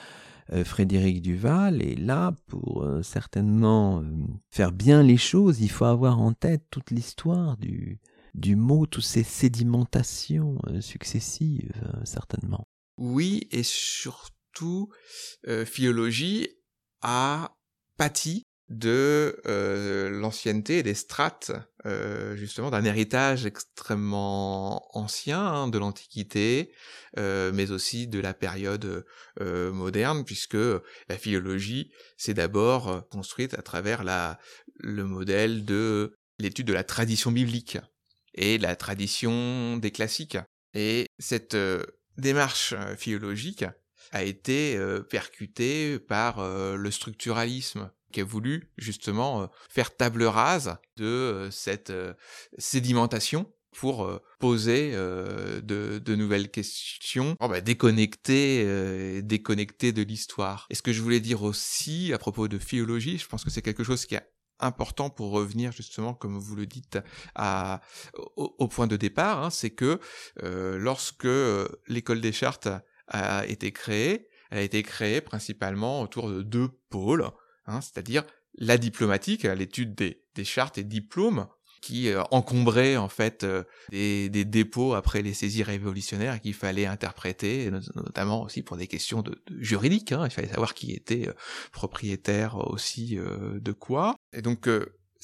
Euh, 0.53 0.63
Frédéric 0.63 1.21
Duval 1.21 1.81
est 1.81 1.99
là 1.99 2.33
pour 2.47 2.83
euh, 2.83 3.01
certainement 3.01 4.01
euh, 4.01 4.05
faire 4.51 4.71
bien 4.71 5.01
les 5.01 5.17
choses. 5.17 5.61
Il 5.61 5.71
faut 5.71 5.85
avoir 5.85 6.19
en 6.21 6.33
tête 6.33 6.65
toute 6.69 6.91
l'histoire 6.91 7.57
du, 7.57 7.99
du 8.35 8.55
mot, 8.55 8.85
toutes 8.85 9.03
ces 9.03 9.23
sédimentations 9.23 10.57
euh, 10.67 10.81
successives, 10.81 11.71
euh, 11.83 12.01
certainement. 12.03 12.67
Oui, 12.97 13.47
et 13.51 13.63
surtout, 13.63 14.89
euh, 15.47 15.65
philologie 15.65 16.49
a 17.01 17.55
pâti 17.97 18.43
de 18.67 19.39
euh, 19.45 20.09
l'ancienneté 20.09 20.79
et 20.79 20.83
des 20.83 20.95
strates, 20.95 21.51
justement, 22.33 22.71
d'un 22.71 22.83
héritage 22.83 23.45
extrêmement 23.45 24.81
ancien 24.97 25.39
hein, 25.39 25.67
de 25.67 25.77
l'Antiquité, 25.77 26.73
euh, 27.19 27.51
mais 27.53 27.69
aussi 27.69 28.07
de 28.07 28.19
la 28.19 28.33
période 28.33 29.05
moderne, 29.39 30.25
puisque 30.25 30.55
la 30.55 31.17
philologie 31.17 31.91
s'est 32.17 32.33
d'abord 32.33 33.07
construite 33.09 33.53
à 33.53 33.61
travers 33.61 34.03
la, 34.03 34.39
le 34.79 35.03
modèle 35.03 35.63
de 35.63 36.17
l'étude 36.39 36.65
de 36.65 36.73
la 36.73 36.83
tradition 36.83 37.31
biblique 37.31 37.77
et 38.35 38.57
la 38.57 38.75
tradition 38.75 39.77
des 39.77 39.91
classiques. 39.91 40.37
Et 40.73 41.07
cette 41.19 41.55
euh, 41.55 41.83
démarche 42.17 42.73
euh, 42.77 42.95
philologique 42.95 43.65
a 44.11 44.23
été 44.23 44.77
euh, 44.77 45.01
percutée 45.01 45.99
par 45.99 46.37
le 46.77 46.91
structuralisme 46.91 47.91
qui 48.11 48.21
a 48.21 48.23
voulu 48.23 48.71
justement 48.77 49.49
faire 49.69 49.95
table 49.95 50.23
rase 50.23 50.77
de 50.95 51.49
cette 51.51 51.91
sédimentation 52.57 53.51
pour 53.71 54.09
poser 54.39 54.93
de, 54.93 55.99
de, 55.99 56.15
nouvelles 56.15 56.49
questions, 56.49 57.35
oh 57.41 57.49
bah, 57.49 57.59
déconnectées, 57.59 59.21
déconnectées 59.21 59.91
de 59.91 60.01
l'histoire. 60.01 60.65
Et 60.69 60.75
ce 60.75 60.81
que 60.81 60.93
je 60.93 61.01
voulais 61.01 61.19
dire 61.19 61.43
aussi 61.43 62.13
à 62.13 62.17
propos 62.17 62.47
de 62.47 62.57
philologie, 62.57 63.17
je 63.17 63.27
pense 63.27 63.43
que 63.43 63.49
c'est 63.49 63.61
quelque 63.61 63.83
chose 63.83 64.05
qui 64.05 64.15
a 64.15 64.23
important 64.59 65.09
pour 65.09 65.31
revenir 65.31 65.71
justement, 65.71 66.13
comme 66.13 66.37
vous 66.37 66.55
le 66.55 66.65
dites, 66.65 66.99
à, 67.35 67.81
au, 68.35 68.55
au 68.57 68.67
point 68.67 68.87
de 68.87 68.97
départ, 68.97 69.43
hein, 69.43 69.49
c'est 69.49 69.71
que 69.71 69.99
euh, 70.43 70.77
lorsque 70.77 71.25
euh, 71.25 71.67
l'école 71.87 72.21
des 72.21 72.31
chartes 72.31 72.69
a 73.07 73.45
été 73.45 73.71
créée, 73.71 74.29
elle 74.51 74.59
a 74.59 74.61
été 74.61 74.83
créée 74.83 75.21
principalement 75.21 76.01
autour 76.01 76.29
de 76.29 76.41
deux 76.41 76.69
pôles, 76.89 77.29
hein, 77.65 77.81
c'est-à-dire 77.81 78.23
la 78.57 78.77
diplomatique, 78.77 79.43
l'étude 79.43 79.95
des, 79.95 80.23
des 80.35 80.45
chartes 80.45 80.77
et 80.77 80.83
diplômes, 80.83 81.47
qui 81.85 82.09
euh, 82.09 82.23
encombrait 82.31 82.97
en 82.97 83.09
fait 83.09 83.43
euh, 83.43 83.63
des, 83.91 84.27
des, 84.29 84.43
dépôts 84.43 84.95
après 84.95 85.21
les 85.21 85.35
saisies 85.35 85.61
révolutionnaires 85.61 86.41
qu'il 86.41 86.55
fallait 86.55 86.87
interpréter, 86.87 87.69
notamment 87.93 88.41
aussi 88.41 88.63
pour 88.63 88.75
des 88.75 88.87
questions 88.87 89.21
de, 89.21 89.39
de 89.45 89.63
juridiques. 89.63 90.11
Hein, 90.11 90.23
il 90.25 90.31
fallait 90.31 90.47
savoir 90.47 90.73
qui 90.73 90.93
était 90.93 91.27
euh, 91.27 91.33
propriétaire 91.71 92.57
aussi 92.57 93.17
de 93.17 93.71
quoi. 93.71 94.15
Et 94.35 94.41
donc 94.41 94.67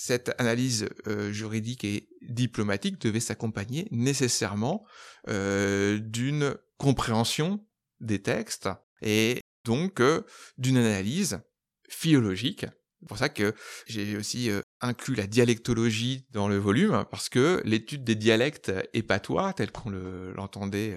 cette 0.01 0.33
analyse 0.39 0.89
euh, 1.05 1.31
juridique 1.31 1.83
et 1.83 2.09
diplomatique 2.23 2.99
devait 2.99 3.19
s'accompagner 3.19 3.87
nécessairement 3.91 4.83
euh, 5.27 5.99
d'une 5.99 6.55
compréhension 6.77 7.63
des 7.99 8.19
textes 8.19 8.67
et 9.03 9.41
donc 9.63 9.99
euh, 9.99 10.21
d'une 10.57 10.77
analyse 10.77 11.41
philologique. 11.87 12.65
C'est 12.99 13.07
pour 13.07 13.17
ça 13.19 13.29
que 13.29 13.53
j'ai 13.85 14.17
aussi 14.17 14.49
inclus 14.79 15.15
la 15.15 15.25
dialectologie 15.25 16.27
dans 16.31 16.47
le 16.47 16.57
volume, 16.57 17.03
parce 17.09 17.29
que 17.29 17.59
l'étude 17.65 18.03
des 18.03 18.13
dialectes 18.13 18.71
épatois, 18.93 19.53
tels 19.53 19.71
qu'on 19.71 19.89
l'entendait 19.89 20.95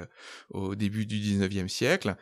au 0.50 0.74
début 0.74 1.06
du 1.06 1.16
19e 1.16 1.68
siècle, 1.68 2.14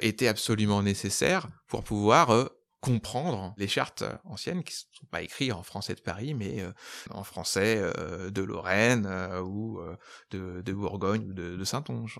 était 0.00 0.26
absolument 0.26 0.82
nécessaire 0.82 1.46
pour 1.68 1.84
pouvoir 1.84 2.50
comprendre 2.86 3.52
les 3.58 3.66
chartes 3.66 4.04
anciennes 4.24 4.62
qui 4.62 4.72
ne 4.72 4.98
sont 4.98 5.06
pas 5.10 5.22
écrites 5.22 5.52
en 5.52 5.62
français 5.62 5.94
de 5.94 6.00
Paris, 6.00 6.34
mais 6.34 6.62
euh, 6.62 6.70
en 7.10 7.24
français 7.24 7.80
euh, 7.80 8.30
de 8.30 8.42
Lorraine 8.42 9.06
euh, 9.06 9.42
ou 9.42 9.80
de, 10.30 10.72
Bourgogne 10.72 11.26
ou 11.28 11.32
de, 11.32 11.64
Saint-Onge. 11.64 12.18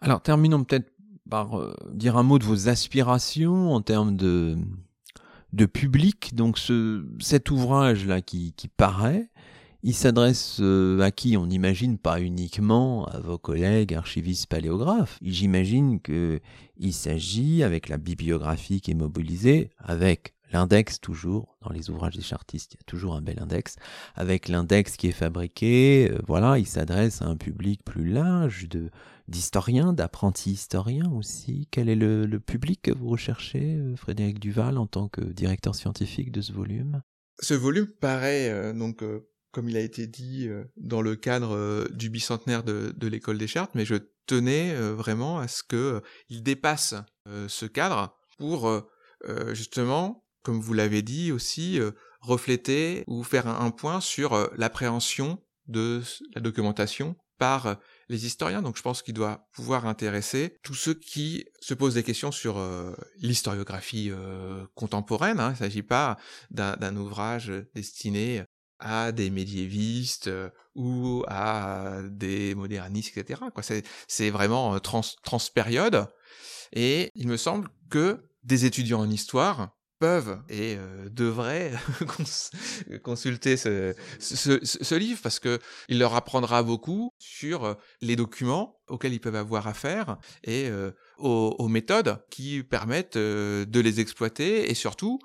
Alors 0.00 0.20
terminons 0.20 0.64
peut-être 0.64 0.92
par 1.30 1.60
dire 1.92 2.16
un 2.16 2.22
mot 2.22 2.38
de 2.38 2.44
vos 2.44 2.68
aspirations 2.68 3.72
en 3.72 3.80
termes 3.80 4.16
de, 4.16 4.56
de 5.52 5.66
public. 5.66 6.34
Donc 6.34 6.58
ce, 6.58 7.06
cet 7.20 7.50
ouvrage-là 7.50 8.22
qui 8.22 8.54
paraît, 8.76 9.30
il 9.86 9.94
s'adresse 9.94 10.58
euh, 10.58 10.98
à 10.98 11.12
qui 11.12 11.36
On 11.36 11.46
n'imagine 11.46 11.96
pas 11.96 12.20
uniquement 12.20 13.06
à 13.06 13.20
vos 13.20 13.38
collègues 13.38 13.94
archivistes 13.94 14.48
paléographes. 14.48 15.16
J'imagine 15.22 16.00
qu'il 16.00 16.92
s'agit, 16.92 17.62
avec 17.62 17.88
la 17.88 17.96
bibliographie 17.96 18.80
qui 18.80 18.90
est 18.90 18.94
mobilisée, 18.94 19.70
avec 19.78 20.34
l'index 20.52 21.00
toujours, 21.00 21.56
dans 21.62 21.70
les 21.70 21.88
ouvrages 21.88 22.16
des 22.16 22.22
chartistes, 22.22 22.74
il 22.74 22.78
y 22.78 22.80
a 22.80 22.84
toujours 22.84 23.14
un 23.14 23.22
bel 23.22 23.38
index, 23.38 23.76
avec 24.16 24.48
l'index 24.48 24.96
qui 24.96 25.06
est 25.06 25.12
fabriqué, 25.12 26.10
euh, 26.10 26.18
voilà, 26.26 26.58
il 26.58 26.66
s'adresse 26.66 27.22
à 27.22 27.26
un 27.26 27.36
public 27.36 27.84
plus 27.84 28.10
large 28.10 28.68
de 28.68 28.90
d'historiens, 29.28 29.92
d'apprentis 29.92 30.50
historiens 30.50 31.12
aussi. 31.12 31.68
Quel 31.70 31.88
est 31.88 31.94
le, 31.94 32.40
public 32.40 32.82
que 32.82 32.92
vous 32.92 33.08
recherchez, 33.08 33.76
euh, 33.76 33.94
Frédéric 33.94 34.40
Duval, 34.40 34.78
en 34.78 34.88
tant 34.88 35.06
que 35.06 35.20
directeur 35.20 35.76
scientifique 35.76 36.32
de 36.32 36.40
ce 36.40 36.52
volume? 36.52 37.02
Ce 37.40 37.54
volume 37.54 37.86
paraît 38.00 38.72
donc 38.72 39.04
comme 39.56 39.70
il 39.70 39.76
a 39.78 39.80
été 39.80 40.06
dit 40.06 40.48
euh, 40.48 40.64
dans 40.76 41.00
le 41.00 41.16
cadre 41.16 41.56
euh, 41.56 41.88
du 41.88 42.10
bicentenaire 42.10 42.62
de, 42.62 42.92
l'école 43.00 43.38
des 43.38 43.46
chartes, 43.46 43.70
mais 43.74 43.86
je 43.86 43.94
tenais 44.26 44.74
euh, 44.74 44.94
vraiment 44.94 45.38
à 45.38 45.48
ce 45.48 45.62
qu'il 45.62 46.42
dépasse 46.42 46.94
ce 47.48 47.64
cadre 47.64 48.14
pour 48.36 48.70
justement, 49.52 50.26
comme 50.42 50.60
vous 50.60 50.74
l'avez 50.74 51.00
dit 51.00 51.32
aussi, 51.32 51.80
refléter 52.20 53.02
ou 53.06 53.24
faire 53.24 53.48
un, 53.48 53.70
point 53.70 54.00
sur 54.00 54.50
l'appréhension 54.56 55.42
de 55.66 56.02
la 56.34 56.40
documentation 56.40 57.16
par 57.38 57.80
les 58.08 58.26
historiens. 58.26 58.62
Donc 58.62 58.76
je 58.76 58.82
pense 58.82 59.02
qu'il 59.02 59.14
doit 59.14 59.48
pouvoir 59.52 59.86
intéresser 59.86 60.58
tous 60.62 60.74
ceux 60.74 60.94
qui 60.94 61.46
se 61.60 61.74
posent 61.74 61.94
des 61.94 62.04
questions 62.04 62.30
sur 62.30 62.62
l'historiographie 63.16 64.12
contemporaine. 64.74 65.40
Hein. 65.40 65.48
Il 65.48 65.52
ne 65.52 65.58
s'agit 65.58 65.82
pas 65.82 66.18
d'un 66.50 66.96
ouvrage 66.96 67.50
destiné 67.74 68.44
à 68.78 69.12
des 69.12 69.30
médiévistes 69.30 70.28
euh, 70.28 70.50
ou 70.74 71.24
à 71.28 72.00
des 72.04 72.54
modernistes, 72.54 73.16
etc. 73.16 73.40
C'est, 74.06 74.30
vraiment 74.30 74.78
trans, 74.80 75.02
transpériode. 75.22 76.06
Et 76.72 77.10
il 77.14 77.28
me 77.28 77.36
semble 77.36 77.68
que 77.90 78.24
des 78.42 78.64
étudiants 78.64 79.00
en 79.00 79.10
histoire 79.10 79.70
peuvent 79.98 80.42
et 80.50 80.76
devraient 81.10 81.72
consulter 83.02 83.56
ce, 83.56 84.94
livre 84.94 85.20
parce 85.22 85.38
que 85.38 85.58
il 85.88 85.98
leur 85.98 86.14
apprendra 86.14 86.62
beaucoup 86.62 87.12
sur 87.18 87.76
les 88.02 88.14
documents 88.14 88.78
auxquels 88.88 89.14
ils 89.14 89.20
peuvent 89.20 89.36
avoir 89.36 89.66
affaire 89.66 90.18
et 90.44 90.70
aux, 91.16 91.68
méthodes 91.68 92.22
qui 92.30 92.62
permettent 92.62 93.16
de 93.16 93.80
les 93.80 94.00
exploiter 94.00 94.70
et 94.70 94.74
surtout 94.74 95.18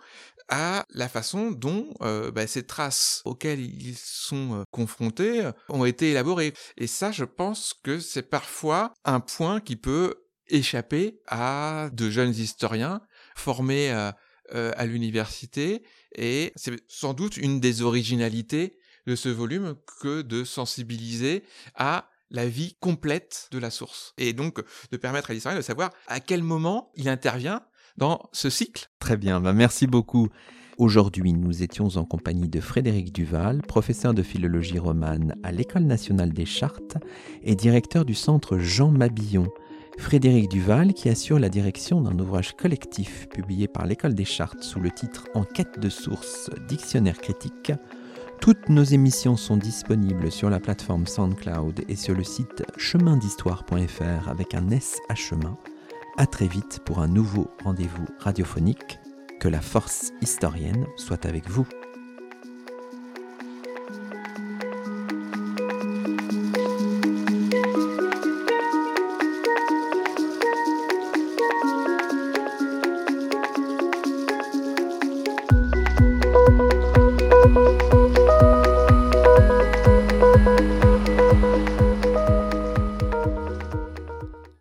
à 0.51 0.85
la 0.93 1.07
façon 1.07 1.49
dont 1.49 1.87
euh, 2.01 2.29
bah, 2.29 2.45
ces 2.45 2.63
traces 2.63 3.21
auxquelles 3.23 3.61
ils 3.61 3.95
sont 3.97 4.59
euh, 4.59 4.63
confrontés 4.69 5.45
euh, 5.45 5.51
ont 5.69 5.85
été 5.85 6.11
élaborées. 6.11 6.53
Et 6.77 6.87
ça, 6.87 7.11
je 7.11 7.23
pense 7.23 7.73
que 7.83 7.99
c'est 7.99 8.29
parfois 8.29 8.93
un 9.05 9.21
point 9.21 9.61
qui 9.61 9.77
peut 9.77 10.15
échapper 10.49 11.21
à 11.27 11.89
de 11.93 12.09
jeunes 12.09 12.35
historiens 12.35 13.01
formés 13.35 13.89
à 13.89 14.85
l'université, 14.85 15.81
et 16.13 16.51
c'est 16.57 16.75
sans 16.89 17.13
doute 17.13 17.37
une 17.37 17.61
des 17.61 17.83
originalités 17.83 18.77
de 19.07 19.15
ce 19.15 19.29
volume 19.29 19.75
que 20.01 20.21
de 20.21 20.43
sensibiliser 20.43 21.45
à 21.75 22.09
la 22.29 22.47
vie 22.47 22.75
complète 22.81 23.47
de 23.51 23.59
la 23.59 23.71
source. 23.71 24.13
Et 24.17 24.33
donc 24.33 24.61
de 24.91 24.97
permettre 24.97 25.31
à 25.31 25.33
l'historien 25.33 25.57
de 25.57 25.63
savoir 25.63 25.91
à 26.07 26.19
quel 26.19 26.43
moment 26.43 26.91
il 26.95 27.07
intervient 27.07 27.61
dans 27.97 28.30
ce 28.32 28.49
cycle. 28.49 28.89
Très 28.99 29.17
bien, 29.17 29.39
bah, 29.41 29.54
merci 29.54 29.88
beaucoup. 29.88 30.30
Aujourd'hui, 30.77 31.34
nous 31.34 31.62
étions 31.62 31.89
en 31.97 32.06
compagnie 32.06 32.49
de 32.49 32.60
Frédéric 32.60 33.13
Duval, 33.13 33.62
professeur 33.62 34.13
de 34.13 34.23
philologie 34.23 34.80
romane 34.80 35.36
à 35.43 35.51
l'École 35.51 35.84
nationale 35.84 36.34
des 36.34 36.45
chartes 36.45 36.97
et 37.43 37.56
directeur 37.56 38.04
du 38.04 38.15
centre 38.15 38.58
Jean 38.58 38.89
Mabillon. 38.89 39.47
Frédéric 39.99 40.49
Duval 40.49 40.93
qui 40.93 41.10
assure 41.10 41.38
la 41.38 41.49
direction 41.49 42.01
d'un 42.01 42.17
ouvrage 42.17 42.56
collectif 42.56 43.27
publié 43.30 43.67
par 43.67 43.86
l'École 43.86 44.15
des 44.15 44.25
chartes 44.25 44.63
sous 44.63 44.80
le 44.80 44.89
titre 44.89 45.27
Enquête 45.36 45.77
de 45.80 45.89
sources, 45.89 46.49
dictionnaire 46.67 47.19
critique. 47.19 47.73
Toutes 48.39 48.69
nos 48.69 48.84
émissions 48.84 49.38
sont 49.38 49.58
disponibles 49.58 50.32
sur 50.32 50.49
la 50.49 50.60
plateforme 50.60 51.06
SoundCloud 51.06 51.84
et 51.88 51.95
sur 51.95 52.15
le 52.15 52.23
site 52.23 52.63
chemindhistoire.fr 52.77 54.30
avec 54.30 54.56
un 54.56 54.71
S 54.71 54.97
à 55.10 55.13
chemin. 55.13 55.56
À 56.17 56.26
très 56.26 56.47
vite 56.47 56.82
pour 56.86 57.00
un 57.00 57.08
nouveau 57.08 57.50
rendez-vous 57.63 58.06
radiophonique. 58.19 59.00
Que 59.39 59.47
la 59.47 59.62
force 59.62 60.12
historienne 60.21 60.86
soit 60.97 61.26
avec 61.26 61.50
vous. 61.50 61.65